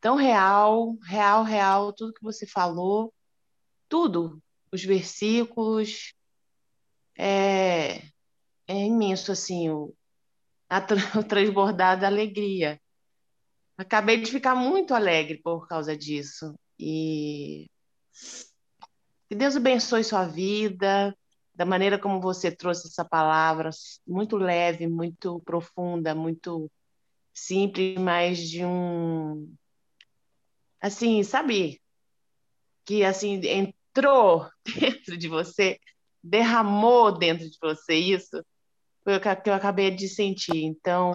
tão 0.00 0.14
real, 0.14 0.96
real, 1.02 1.42
real, 1.42 1.92
tudo 1.92 2.14
que 2.14 2.22
você 2.22 2.46
falou, 2.46 3.12
tudo, 3.88 4.40
os 4.70 4.84
versículos, 4.84 6.14
é, 7.18 8.11
é 8.72 8.86
imenso, 8.86 9.32
assim, 9.32 9.70
o, 9.70 9.94
a, 10.68 10.78
o 11.18 11.24
transbordar 11.24 11.98
da 11.98 12.06
alegria. 12.06 12.80
Acabei 13.76 14.20
de 14.20 14.30
ficar 14.30 14.54
muito 14.54 14.94
alegre 14.94 15.40
por 15.42 15.66
causa 15.66 15.96
disso. 15.96 16.54
E 16.78 17.66
que 19.28 19.34
Deus 19.34 19.56
abençoe 19.56 20.04
sua 20.04 20.26
vida, 20.26 21.16
da 21.54 21.64
maneira 21.64 21.98
como 21.98 22.20
você 22.20 22.50
trouxe 22.50 22.88
essa 22.88 23.04
palavra, 23.04 23.70
muito 24.06 24.36
leve, 24.36 24.86
muito 24.86 25.40
profunda, 25.40 26.14
muito 26.14 26.70
simples, 27.32 27.98
mas 27.98 28.38
de 28.38 28.64
um 28.64 29.54
assim, 30.80 31.22
sabe? 31.22 31.80
Que 32.84 33.04
assim 33.04 33.40
entrou 33.46 34.50
dentro 34.80 35.16
de 35.16 35.28
você, 35.28 35.78
derramou 36.22 37.16
dentro 37.16 37.48
de 37.48 37.58
você 37.60 37.94
isso, 37.94 38.44
que 39.04 39.50
eu 39.50 39.54
acabei 39.54 39.90
de 39.90 40.08
sentir. 40.08 40.64
Então, 40.64 41.12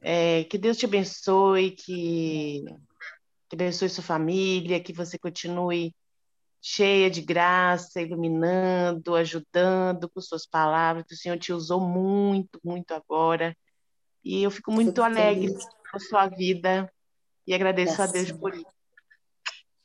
é, 0.00 0.44
que 0.44 0.58
Deus 0.58 0.76
te 0.76 0.86
abençoe, 0.86 1.72
que, 1.72 2.64
que 3.48 3.54
abençoe 3.54 3.88
sua 3.88 4.04
família, 4.04 4.82
que 4.82 4.92
você 4.92 5.18
continue 5.18 5.94
cheia 6.60 7.10
de 7.10 7.20
graça, 7.20 8.00
iluminando, 8.00 9.16
ajudando 9.16 10.08
com 10.08 10.20
suas 10.20 10.46
palavras, 10.46 11.04
que 11.06 11.14
o 11.14 11.16
Senhor 11.16 11.36
te 11.36 11.52
usou 11.52 11.80
muito, 11.80 12.60
muito 12.62 12.92
agora. 12.92 13.56
E 14.24 14.44
eu 14.44 14.50
fico 14.50 14.70
muito 14.70 15.02
alegre 15.02 15.52
com 15.52 15.96
a 15.96 15.98
sua 15.98 16.28
vida 16.28 16.90
e 17.44 17.52
agradeço 17.52 17.96
Graças 17.96 18.10
a 18.10 18.12
Deus 18.12 18.32
por 18.32 18.54
isso. 18.54 18.66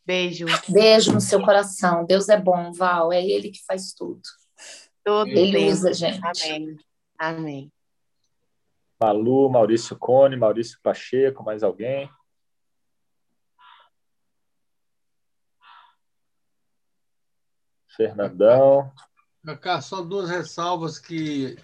Beijo. 0.06 0.46
Beijo 0.70 1.12
no 1.12 1.20
seu 1.20 1.42
coração. 1.42 2.06
Deus 2.06 2.30
é 2.30 2.40
bom, 2.40 2.72
Val. 2.72 3.12
É 3.12 3.26
Ele 3.26 3.50
que 3.50 3.66
faz 3.66 3.92
tudo. 3.92 4.22
Todo 5.08 5.30
Ele 5.30 5.54
tempo. 5.54 5.72
usa, 5.72 5.94
gente. 5.94 6.20
Amém. 6.22 6.78
Amém. 7.18 7.72
Malu, 9.00 9.50
Maurício 9.50 9.96
Cone, 9.98 10.36
Maurício 10.36 10.78
Pacheco, 10.84 11.46
mais 11.46 11.64
alguém? 11.64 12.10
Fernandão. 17.96 18.92
Cá, 19.62 19.80
só 19.80 20.02
duas 20.02 20.30
ressalvas 20.30 21.00
que 21.00 21.58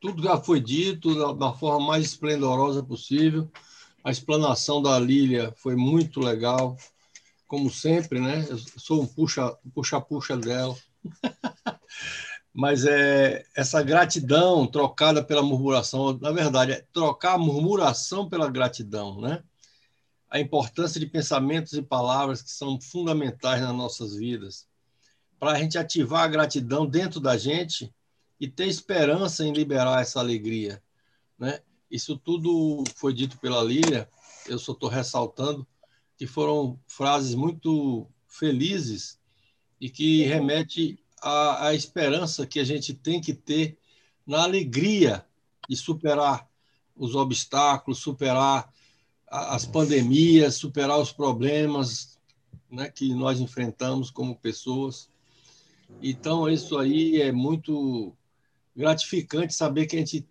tudo 0.00 0.22
já 0.22 0.36
foi 0.36 0.60
dito 0.60 1.18
da, 1.18 1.32
da 1.32 1.52
forma 1.52 1.88
mais 1.88 2.04
esplendorosa 2.04 2.80
possível. 2.80 3.50
A 4.04 4.12
explanação 4.12 4.80
da 4.80 4.96
Lília 5.00 5.52
foi 5.56 5.74
muito 5.74 6.20
legal, 6.20 6.76
como 7.48 7.68
sempre, 7.68 8.20
né? 8.20 8.46
Eu 8.48 8.56
sou 8.56 9.02
um 9.02 9.06
puxa-puxa 9.06 9.58
puxa, 9.74 10.00
puxa 10.00 10.36
dela. 10.36 10.76
Mas 12.54 12.84
é 12.84 13.44
essa 13.56 13.82
gratidão 13.82 14.66
trocada 14.66 15.24
pela 15.24 15.42
murmuração, 15.42 16.18
na 16.20 16.30
verdade, 16.30 16.72
é 16.72 16.84
trocar 16.92 17.34
a 17.34 17.38
murmuração 17.38 18.28
pela 18.28 18.50
gratidão, 18.50 19.20
né? 19.20 19.42
A 20.28 20.38
importância 20.38 21.00
de 21.00 21.06
pensamentos 21.06 21.72
e 21.72 21.82
palavras 21.82 22.42
que 22.42 22.50
são 22.50 22.80
fundamentais 22.80 23.60
nas 23.60 23.74
nossas 23.74 24.16
vidas 24.16 24.66
para 25.42 25.50
a 25.50 25.58
gente 25.58 25.76
ativar 25.76 26.22
a 26.22 26.28
gratidão 26.28 26.86
dentro 26.86 27.18
da 27.18 27.36
gente 27.36 27.92
e 28.38 28.46
ter 28.46 28.68
esperança 28.68 29.44
em 29.44 29.52
liberar 29.52 30.00
essa 30.00 30.20
alegria. 30.20 30.80
Né? 31.36 31.58
Isso 31.90 32.16
tudo 32.16 32.84
foi 32.94 33.12
dito 33.12 33.36
pela 33.40 33.60
Lília, 33.60 34.08
eu 34.46 34.56
só 34.56 34.70
estou 34.70 34.88
ressaltando 34.88 35.66
que 36.16 36.28
foram 36.28 36.78
frases 36.86 37.34
muito 37.34 38.06
felizes 38.28 39.18
e 39.80 39.90
que 39.90 40.22
remete 40.22 40.96
à, 41.22 41.68
à 41.68 41.74
esperança 41.74 42.46
que 42.46 42.58
a 42.58 42.64
gente 42.64 42.92
tem 42.92 43.20
que 43.20 43.32
ter 43.32 43.78
na 44.26 44.42
alegria 44.42 45.24
de 45.68 45.76
superar 45.76 46.48
os 46.96 47.14
obstáculos, 47.14 48.00
superar 48.00 48.70
as 49.28 49.64
pandemias, 49.64 50.56
superar 50.56 50.98
os 50.98 51.12
problemas 51.12 52.18
né, 52.70 52.90
que 52.90 53.14
nós 53.14 53.40
enfrentamos 53.40 54.10
como 54.10 54.36
pessoas. 54.36 55.08
Então, 56.02 56.48
isso 56.48 56.76
aí 56.78 57.20
é 57.20 57.32
muito 57.32 58.14
gratificante 58.76 59.54
saber 59.54 59.86
que 59.86 59.96
a 59.96 59.98
gente 60.00 60.26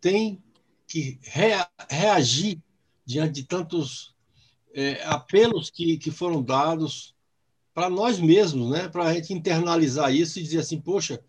tem 0.00 0.42
que 0.86 1.18
rea 1.22 1.68
reagir 1.88 2.60
diante 3.04 3.34
de 3.34 3.44
tantos 3.44 4.14
é, 4.74 5.04
apelos 5.04 5.70
que, 5.70 5.96
que 5.98 6.10
foram 6.10 6.42
dados 6.42 7.14
para 7.74 7.88
nós 7.88 8.18
mesmos, 8.18 8.70
né? 8.70 8.88
para 8.88 9.04
a 9.04 9.14
gente 9.14 9.32
internalizar 9.32 10.12
isso 10.14 10.38
e 10.38 10.42
dizer 10.42 10.60
assim: 10.60 10.80
poxa, 10.80 11.22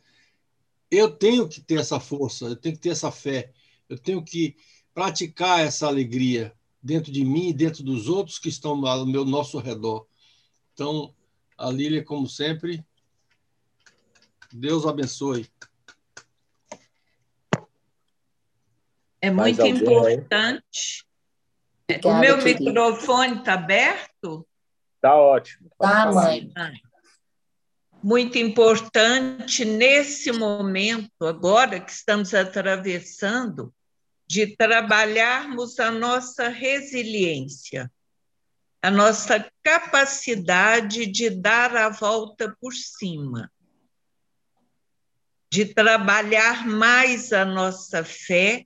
eu 0.89 1.10
tenho 1.10 1.47
que 1.47 1.62
ter 1.62 1.80
essa 1.80 1.99
força, 1.99 2.45
eu 2.45 2.56
tenho 2.56 2.75
que 2.75 2.82
ter 2.82 2.89
essa 2.89 3.12
fé, 3.12 3.51
eu 3.88 3.97
tenho 3.97 4.23
que 4.23 4.56
praticar 4.93 5.62
essa 5.62 5.88
alegria 5.88 6.54
dentro 6.84 7.12
de 7.12 7.23
mim 7.23 7.49
e 7.49 7.54
dentro 7.54 7.84
dos 7.84 8.10
outros 8.10 8.39
que 8.39 8.49
estão 8.49 8.86
ao 8.86 9.06
meu 9.06 9.23
nosso 9.23 9.60
redor. 9.60 10.06
Então, 10.73 11.13
a 11.58 11.69
Lília, 11.69 12.04
como 12.04 12.27
sempre, 12.27 12.84
Deus 14.51 14.86
abençoe. 14.86 15.47
É 19.21 19.30
muito 19.30 19.65
importante. 19.65 21.06
O 22.04 22.13
meu 22.15 22.41
microfone 22.41 23.39
está 23.39 23.54
aberto? 23.54 24.11
Está 25.02 25.16
ótimo. 25.16 25.68
Tá, 25.80 26.12
mãe. 26.12 26.54
Muito 28.04 28.38
importante 28.38 29.66
nesse 29.66 30.32
momento, 30.32 31.26
agora 31.26 31.80
que 31.80 31.92
estamos 31.92 32.36
atravessando, 32.36 33.74
de 34.28 34.56
trabalharmos 34.56 35.80
a 35.80 35.90
nossa 35.90 36.50
resiliência, 36.50 37.92
a 38.80 38.92
nossa 38.92 39.52
capacidade 39.64 41.08
de 41.08 41.32
dar 41.32 41.76
a 41.76 41.90
volta 41.90 42.56
por 42.62 42.74
cima 42.74 43.52
de 45.52 45.66
trabalhar 45.66 46.66
mais 46.66 47.34
a 47.34 47.44
nossa 47.44 48.06
fé, 48.06 48.66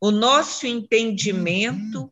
o 0.00 0.10
nosso 0.10 0.66
entendimento 0.66 2.10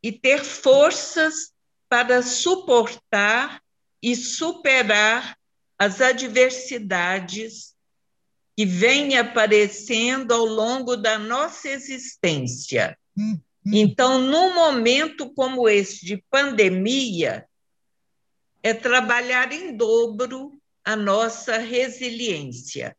e 0.00 0.12
ter 0.12 0.44
forças 0.44 1.52
para 1.88 2.22
suportar 2.22 3.62
e 4.02 4.14
superar 4.14 5.36
as 5.78 6.00
adversidades 6.00 7.74
que 8.56 8.66
vêm 8.66 9.16
aparecendo 9.16 10.32
ao 10.32 10.44
longo 10.44 10.96
da 10.96 11.18
nossa 11.18 11.68
existência. 11.68 12.98
Então, 13.64 14.20
num 14.20 14.54
momento 14.54 15.32
como 15.34 15.68
esse 15.68 16.04
de 16.04 16.22
pandemia, 16.30 17.46
é 18.62 18.74
trabalhar 18.74 19.52
em 19.52 19.76
dobro 19.76 20.60
a 20.84 20.96
nossa 20.96 21.58
resiliência, 21.58 22.96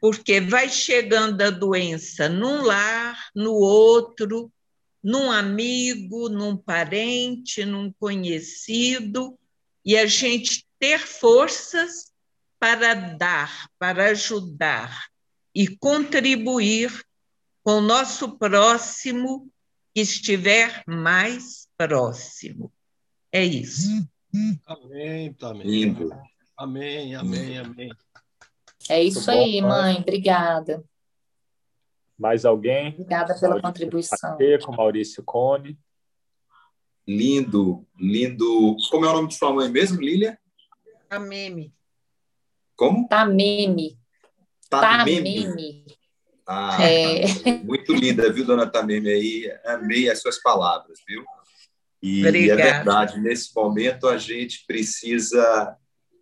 porque 0.00 0.40
vai 0.40 0.68
chegando 0.68 1.40
a 1.40 1.50
doença 1.50 2.28
num 2.28 2.62
lar, 2.62 3.30
no 3.34 3.54
outro, 3.54 4.52
num 5.08 5.30
amigo, 5.30 6.28
num 6.28 6.54
parente, 6.54 7.64
num 7.64 7.90
conhecido, 7.98 9.38
e 9.82 9.96
a 9.96 10.04
gente 10.04 10.66
ter 10.78 10.98
forças 10.98 12.12
para 12.58 12.92
dar, 12.92 13.70
para 13.78 14.10
ajudar 14.10 15.06
e 15.54 15.66
contribuir 15.66 16.92
com 17.62 17.78
o 17.78 17.80
nosso 17.80 18.36
próximo 18.36 19.50
que 19.94 20.02
estiver 20.02 20.84
mais 20.86 21.66
próximo. 21.74 22.70
É 23.32 23.42
isso. 23.42 24.06
Amém, 24.66 25.34
amém. 25.40 25.66
Lindo. 25.66 26.10
Amém, 26.54 27.14
amém, 27.14 27.56
amém. 27.56 27.90
É 28.90 29.02
isso 29.02 29.30
aí, 29.30 29.62
mãe. 29.62 30.00
Obrigada. 30.00 30.84
Mais 32.18 32.44
alguém? 32.44 32.88
Obrigada 32.88 33.34
pela 33.38 33.60
Maurício 33.60 33.62
contribuição. 33.62 34.38
com 34.64 34.72
Maurício 34.76 35.22
Cone. 35.22 35.78
Lindo, 37.06 37.86
lindo. 37.98 38.76
Como 38.90 39.06
é 39.06 39.08
o 39.08 39.12
nome 39.14 39.28
de 39.28 39.34
sua 39.36 39.52
mãe 39.52 39.70
mesmo, 39.70 40.00
Lília? 40.00 40.38
Tameme. 41.08 41.72
Como? 42.76 43.08
Tameme. 43.08 43.98
Tameme. 44.68 45.44
Tameme. 45.44 45.84
Ah, 46.46 46.76
É. 46.82 47.24
muito 47.64 47.94
linda, 47.94 48.30
viu, 48.32 48.44
dona 48.44 48.66
Tameme? 48.66 49.10
Aí, 49.10 49.52
amei 49.66 50.10
as 50.10 50.20
suas 50.20 50.40
palavras, 50.42 50.98
viu? 51.06 51.24
E, 52.02 52.24
é 52.24 52.28
Obrigada. 52.28 52.62
verdade, 52.62 53.20
nesse 53.20 53.54
momento 53.54 54.06
a 54.08 54.16
gente 54.18 54.64
precisa 54.66 55.76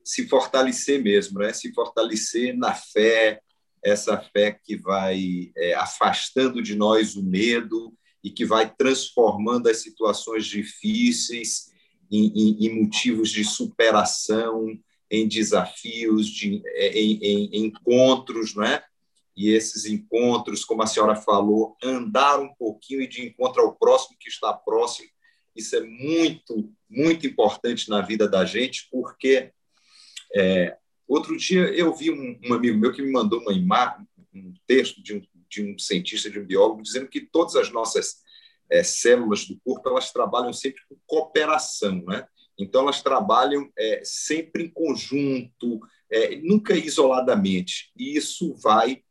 se 0.04 0.28
fortalecer 0.28 1.02
mesmo, 1.02 1.38
né? 1.40 1.52
Se 1.52 1.72
fortalecer 1.72 2.56
na 2.56 2.72
fé, 2.74 3.40
essa 3.86 4.18
fé 4.18 4.52
que 4.52 4.76
vai 4.76 5.50
é, 5.56 5.74
afastando 5.74 6.62
de 6.62 6.74
nós 6.74 7.14
o 7.16 7.22
medo 7.22 7.94
e 8.22 8.30
que 8.30 8.44
vai 8.44 8.68
transformando 8.74 9.68
as 9.68 9.78
situações 9.78 10.44
difíceis 10.46 11.66
em, 12.10 12.26
em- 12.34 12.66
em 12.66 12.82
motivos 12.82 13.30
de 13.30 13.44
superação, 13.44 14.66
em 15.10 15.28
desafios, 15.28 16.26
de, 16.26 16.60
é, 16.66 16.98
em, 16.98 17.18
em- 17.22 17.64
encontros, 17.66 18.54
não 18.54 18.64
é? 18.64 18.84
E 19.36 19.50
esses 19.50 19.84
encontros, 19.84 20.64
como 20.64 20.82
a 20.82 20.86
senhora 20.86 21.14
falou, 21.14 21.76
andar 21.82 22.40
um 22.40 22.52
pouquinho 22.54 23.02
e 23.02 23.06
de 23.06 23.24
encontro 23.26 23.62
ao 23.62 23.74
próximo 23.76 24.16
que 24.18 24.28
está 24.28 24.52
próximo, 24.52 25.08
isso 25.54 25.76
é 25.76 25.80
muito, 25.82 26.72
muito 26.88 27.26
importante 27.26 27.88
na 27.88 28.00
vida 28.00 28.26
da 28.28 28.44
gente, 28.44 28.88
porque 28.90 29.52
é, 30.34 30.76
outro 31.06 31.36
dia 31.36 31.62
eu 31.74 31.94
vi 31.94 32.10
um, 32.10 32.38
um 32.44 32.54
amigo 32.54 32.78
meu 32.78 32.92
que 32.92 33.02
me 33.02 33.10
mandou 33.10 33.40
uma 33.40 33.52
imagem, 33.52 34.06
um 34.34 34.52
texto 34.66 35.02
de 35.02 35.14
um, 35.14 35.22
de 35.48 35.62
um 35.62 35.78
cientista, 35.78 36.30
de 36.30 36.38
um 36.38 36.44
biólogo, 36.44 36.82
dizendo 36.82 37.08
que 37.08 37.20
todas 37.20 37.56
as 37.56 37.70
nossas 37.70 38.16
é, 38.70 38.82
células 38.82 39.46
do 39.46 39.58
corpo 39.64 39.88
elas 39.88 40.12
trabalham 40.12 40.52
sempre 40.52 40.82
com 40.88 40.96
cooperação, 41.06 42.02
né? 42.06 42.26
Então 42.58 42.82
elas 42.82 43.02
trabalham 43.02 43.70
é, 43.78 44.00
sempre 44.02 44.64
em 44.64 44.70
conjunto, 44.70 45.80
é, 46.10 46.36
nunca 46.36 46.74
isoladamente. 46.74 47.92
E 47.96 48.16
isso 48.16 48.54
vai 48.56 49.02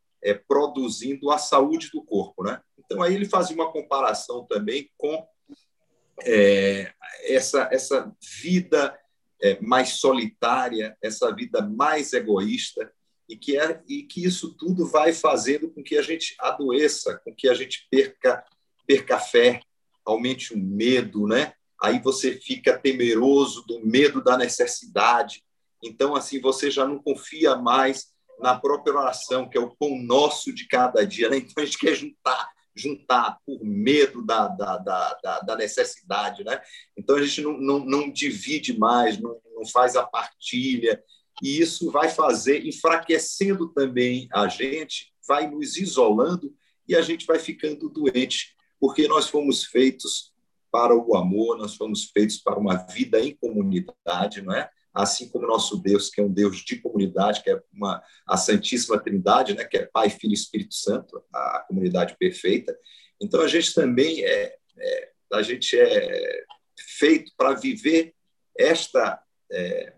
produzindo 0.48 1.30
a 1.30 1.38
saúde 1.38 1.88
do 1.92 2.02
corpo, 2.02 2.42
né? 2.42 2.60
Então 2.78 3.00
aí 3.00 3.14
ele 3.14 3.26
fazia 3.26 3.54
uma 3.54 3.70
comparação 3.70 4.44
também 4.44 4.90
com 4.96 5.24
essa 7.28 7.68
essa 7.70 8.12
vida 8.42 8.98
é, 9.40 9.60
mais 9.60 9.90
solitária, 9.90 10.96
essa 11.02 11.34
vida 11.34 11.62
mais 11.62 12.12
egoísta 12.12 12.90
e 13.28 13.36
que 13.36 13.58
é 13.58 13.82
e 13.88 14.02
que 14.04 14.24
isso 14.24 14.54
tudo 14.54 14.86
vai 14.86 15.12
fazendo 15.12 15.70
com 15.70 15.82
que 15.82 15.96
a 15.96 16.02
gente 16.02 16.34
adoeça, 16.38 17.20
com 17.24 17.34
que 17.34 17.48
a 17.48 17.54
gente 17.54 17.86
perca 17.90 18.44
perca 18.86 19.16
a 19.16 19.20
fé, 19.20 19.60
aumente 20.04 20.54
o 20.54 20.58
medo, 20.58 21.26
né? 21.26 21.52
Aí 21.82 22.00
você 22.00 22.32
fica 22.32 22.78
temeroso 22.78 23.64
do 23.66 23.84
medo 23.84 24.22
da 24.22 24.38
necessidade. 24.38 25.42
Então 25.82 26.14
assim 26.14 26.40
você 26.40 26.70
já 26.70 26.86
não 26.86 27.02
confia 27.02 27.56
mais 27.56 28.14
na 28.38 28.58
própria 28.58 28.94
oração, 28.94 29.48
que 29.48 29.58
é 29.58 29.60
o 29.60 29.74
pão 29.76 29.98
nosso 29.98 30.52
de 30.52 30.66
cada 30.68 31.04
dia. 31.04 31.28
Né? 31.28 31.38
Então 31.38 31.62
a 31.62 31.66
gente 31.66 31.78
quer 31.78 31.94
juntar, 31.94 32.48
juntar 32.76 33.38
por 33.46 33.64
medo 33.64 34.24
da, 34.24 34.48
da, 34.48 34.76
da, 34.76 35.14
da, 35.22 35.40
da 35.40 35.56
necessidade. 35.56 36.44
Né? 36.44 36.60
Então 36.96 37.16
a 37.16 37.22
gente 37.22 37.40
não, 37.40 37.58
não, 37.58 37.78
não 37.84 38.10
divide 38.10 38.78
mais, 38.78 39.18
não, 39.18 39.40
não 39.54 39.66
faz 39.66 39.96
a 39.96 40.04
partilha, 40.04 41.02
e 41.42 41.60
isso 41.60 41.90
vai 41.90 42.08
fazer, 42.08 42.66
enfraquecendo 42.66 43.68
também 43.68 44.28
a 44.32 44.48
gente, 44.48 45.12
vai 45.26 45.48
nos 45.50 45.76
isolando 45.76 46.54
e 46.88 46.94
a 46.94 47.02
gente 47.02 47.26
vai 47.26 47.38
ficando 47.38 47.88
doente, 47.88 48.54
porque 48.80 49.08
nós 49.08 49.28
fomos 49.28 49.64
feitos 49.64 50.32
para 50.70 50.94
o 50.94 51.16
amor, 51.16 51.58
nós 51.58 51.74
fomos 51.74 52.04
feitos 52.04 52.38
para 52.38 52.58
uma 52.58 52.76
vida 52.76 53.20
em 53.20 53.34
comunidade, 53.34 54.42
não 54.42 54.54
é? 54.54 54.70
Assim 54.96 55.28
como 55.28 55.46
nosso 55.46 55.76
Deus, 55.76 56.08
que 56.08 56.22
é 56.22 56.24
um 56.24 56.32
Deus 56.32 56.64
de 56.64 56.76
comunidade, 56.76 57.42
que 57.42 57.50
é 57.50 57.62
uma, 57.70 58.02
a 58.26 58.36
Santíssima 58.38 58.98
Trindade, 58.98 59.54
né? 59.54 59.62
que 59.64 59.76
é 59.76 59.84
Pai, 59.84 60.08
Filho 60.08 60.30
e 60.30 60.34
Espírito 60.34 60.74
Santo, 60.74 61.22
a, 61.30 61.58
a 61.58 61.64
comunidade 61.68 62.16
perfeita. 62.18 62.74
Então 63.20 63.42
a 63.42 63.46
gente 63.46 63.74
também 63.74 64.24
é, 64.24 64.56
é 64.78 65.12
a 65.34 65.42
gente 65.42 65.78
é 65.78 66.44
feito 66.78 67.32
para 67.36 67.52
viver 67.52 68.14
esta 68.58 69.22
é, 69.52 69.92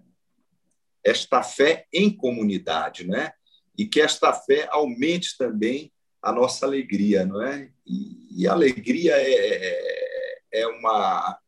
esta 1.04 1.44
fé 1.44 1.86
em 1.92 2.10
comunidade, 2.10 3.06
né? 3.06 3.32
E 3.78 3.86
que 3.86 4.00
esta 4.00 4.32
fé 4.32 4.66
aumente 4.70 5.38
também 5.38 5.92
a 6.20 6.32
nossa 6.32 6.66
alegria, 6.66 7.24
não 7.24 7.40
é? 7.40 7.70
E, 7.86 8.42
e 8.42 8.48
a 8.48 8.52
alegria 8.52 9.14
é, 9.16 10.40
é 10.52 10.66
uma 10.66 11.38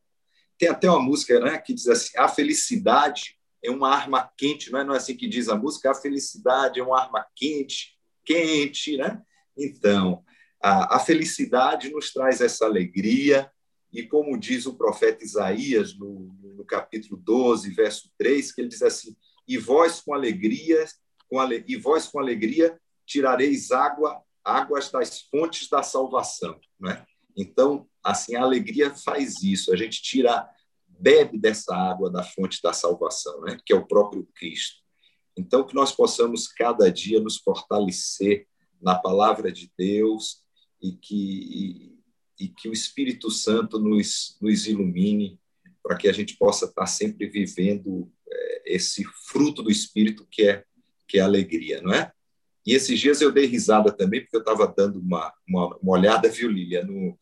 tem 0.56 0.68
até 0.68 0.90
uma 0.90 1.00
música, 1.00 1.40
né, 1.40 1.58
que 1.58 1.72
diz 1.72 1.88
assim: 1.88 2.16
a 2.16 2.28
felicidade 2.28 3.39
é 3.62 3.70
uma 3.70 3.88
arma 3.88 4.30
quente, 4.36 4.70
não 4.70 4.80
é? 4.80 4.84
Não 4.84 4.94
é 4.94 4.96
assim 4.96 5.16
que 5.16 5.28
diz 5.28 5.48
a 5.48 5.56
música? 5.56 5.90
A 5.90 5.94
felicidade 5.94 6.80
é 6.80 6.82
uma 6.82 7.00
arma 7.00 7.26
quente, 7.34 7.98
quente, 8.24 8.96
né? 8.96 9.22
Então, 9.56 10.24
a, 10.62 10.96
a 10.96 10.98
felicidade 10.98 11.90
nos 11.90 12.12
traz 12.12 12.40
essa 12.40 12.64
alegria, 12.64 13.50
e 13.92 14.04
como 14.04 14.38
diz 14.38 14.66
o 14.66 14.76
profeta 14.76 15.24
Isaías 15.24 15.96
no, 15.98 16.34
no 16.56 16.64
capítulo 16.64 17.16
12, 17.16 17.70
verso 17.70 18.10
3, 18.16 18.52
que 18.52 18.60
ele 18.60 18.68
diz 18.68 18.82
assim: 18.82 19.16
e 19.46 19.58
vós 19.58 20.00
com 20.00 20.14
alegria, 20.14 20.84
com 21.28 21.40
ale... 21.40 21.64
e 21.66 21.76
vós 21.76 22.06
com 22.06 22.20
alegria 22.20 22.78
tirareis 23.04 23.72
água, 23.72 24.22
águas 24.44 24.90
das 24.90 25.22
fontes 25.22 25.68
da 25.68 25.82
salvação, 25.82 26.58
né? 26.78 27.04
Então, 27.36 27.88
assim, 28.02 28.36
a 28.36 28.42
alegria 28.42 28.94
faz 28.94 29.42
isso, 29.42 29.72
a 29.72 29.76
gente 29.76 30.02
tira, 30.02 30.48
bebe 31.00 31.38
dessa 31.38 31.74
água 31.74 32.10
da 32.10 32.22
fonte 32.22 32.60
da 32.62 32.72
salvação, 32.72 33.40
né? 33.42 33.58
Que 33.64 33.72
é 33.72 33.76
o 33.76 33.86
próprio 33.86 34.26
Cristo. 34.34 34.80
Então, 35.36 35.66
que 35.66 35.74
nós 35.74 35.92
possamos 35.92 36.46
cada 36.48 36.90
dia 36.90 37.20
nos 37.20 37.38
fortalecer 37.38 38.46
na 38.80 38.94
palavra 38.94 39.50
de 39.50 39.70
Deus 39.76 40.42
e 40.82 40.92
que 40.92 41.94
e, 42.38 42.44
e 42.44 42.48
que 42.48 42.68
o 42.68 42.72
Espírito 42.72 43.30
Santo 43.30 43.78
nos 43.78 44.36
nos 44.40 44.66
ilumine 44.66 45.38
para 45.82 45.96
que 45.96 46.08
a 46.08 46.12
gente 46.12 46.36
possa 46.36 46.66
estar 46.66 46.86
sempre 46.86 47.26
vivendo 47.26 48.10
esse 48.64 49.04
fruto 49.28 49.62
do 49.62 49.70
Espírito 49.70 50.26
que 50.30 50.42
é 50.42 50.64
que 51.08 51.18
é 51.18 51.22
a 51.22 51.24
alegria, 51.24 51.82
não 51.82 51.92
é? 51.92 52.12
E 52.64 52.72
esses 52.72 53.00
dias 53.00 53.20
eu 53.20 53.32
dei 53.32 53.46
risada 53.46 53.90
também, 53.90 54.20
porque 54.20 54.36
eu 54.36 54.40
estava 54.40 54.64
dando 54.66 55.00
uma, 55.00 55.32
uma, 55.48 55.76
uma, 55.78 55.92
olhada, 55.92 56.28
viu, 56.28 56.48
Lília, 56.48 56.84
no, 56.84 57.18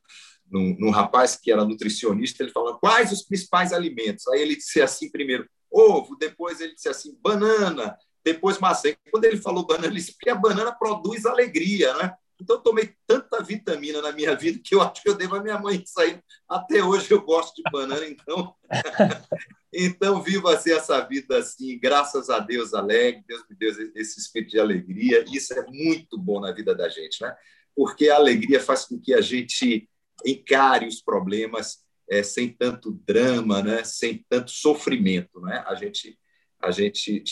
no, 0.51 0.79
no, 0.79 0.91
rapaz 0.91 1.37
que 1.37 1.51
era 1.53 1.65
nutricionista, 1.65 2.43
ele 2.43 2.53
falando 2.53 2.79
quais 2.79 3.13
os 3.13 3.23
principais 3.23 3.73
alimentos. 3.73 4.27
Aí 4.29 4.41
ele 4.41 4.57
disse 4.57 4.81
assim 4.81 5.11
primeiro, 5.11 5.49
ovo, 5.71 6.17
depois 6.17 6.61
ele 6.61 6.75
disse 6.75 6.89
assim, 6.89 7.17
banana, 7.23 7.97
depois 8.25 8.59
maçã. 8.59 8.91
Quando 9.11 9.25
ele 9.25 9.37
falou 9.37 9.67
banana, 9.67 9.87
ele 9.87 9.97
disse, 9.97 10.13
porque 10.13 10.31
a 10.31 10.35
banana 10.35 10.73
produz 10.73 11.27
alegria, 11.27 11.95
né? 11.95 12.15
Então, 12.41 12.57
eu 12.57 12.63
tomei 12.63 12.95
tanta 13.05 13.43
vitamina 13.43 14.01
na 14.01 14.13
minha 14.13 14.35
vida 14.37 14.61
que 14.63 14.75
eu 14.75 14.81
acho 14.81 15.03
que 15.03 15.09
eu 15.09 15.17
devo 15.17 15.35
a 15.35 15.43
minha 15.43 15.59
mãe 15.59 15.83
isso 15.85 16.01
aí. 16.01 16.21
Até 16.49 16.83
hoje 16.83 17.11
eu 17.11 17.21
gosto 17.21 17.57
de 17.57 17.69
banana, 17.71 18.07
então. 18.07 18.55
então, 19.75 20.23
viva 20.23 20.55
assim 20.55 20.73
essa 20.73 21.01
vida 21.01 21.39
assim, 21.39 21.79
graças 21.81 22.31
a 22.31 22.39
Deus 22.39 22.75
alegre, 22.75 23.25
Deus 23.27 23.43
me 23.51 23.57
deu 23.57 23.71
esse 23.97 24.21
espírito 24.21 24.53
de 24.53 24.61
alegria. 24.61 25.25
Isso 25.33 25.53
é 25.53 25.67
muito 25.67 26.17
bom 26.17 26.41
na 26.41 26.53
vida 26.53 26.75
da 26.77 26.89
gente, 26.89 27.21
né? 27.23 27.35
Porque 27.75 28.09
a 28.09 28.17
alegria 28.17 28.61
faz 28.61 28.85
com 28.85 29.01
que 29.01 29.13
a 29.13 29.21
gente 29.21 29.89
encare 30.25 30.87
os 30.87 31.01
problemas 31.01 31.79
é, 32.11 32.23
sem 32.23 32.49
tanto 32.49 32.93
drama, 33.07 33.63
né? 33.63 33.85
Sem 33.85 34.25
tanto 34.29 34.51
sofrimento, 34.51 35.41
né? 35.41 35.65
A 35.67 35.75
gente 35.75 36.19
a 36.61 36.71
gente 36.71 37.23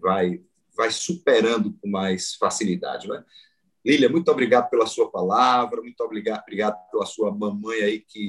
vai 0.00 0.40
vai 0.76 0.90
superando 0.90 1.72
com 1.80 1.88
mais 1.88 2.34
facilidade, 2.34 3.08
né? 3.08 3.24
Lília, 3.84 4.08
muito 4.08 4.30
obrigado 4.30 4.68
pela 4.68 4.86
sua 4.86 5.10
palavra, 5.10 5.80
muito 5.80 6.00
obrigado, 6.00 6.42
obrigado 6.42 6.76
pela 6.90 7.06
sua 7.06 7.32
mamãe 7.32 7.80
aí 7.82 8.00
que 8.00 8.24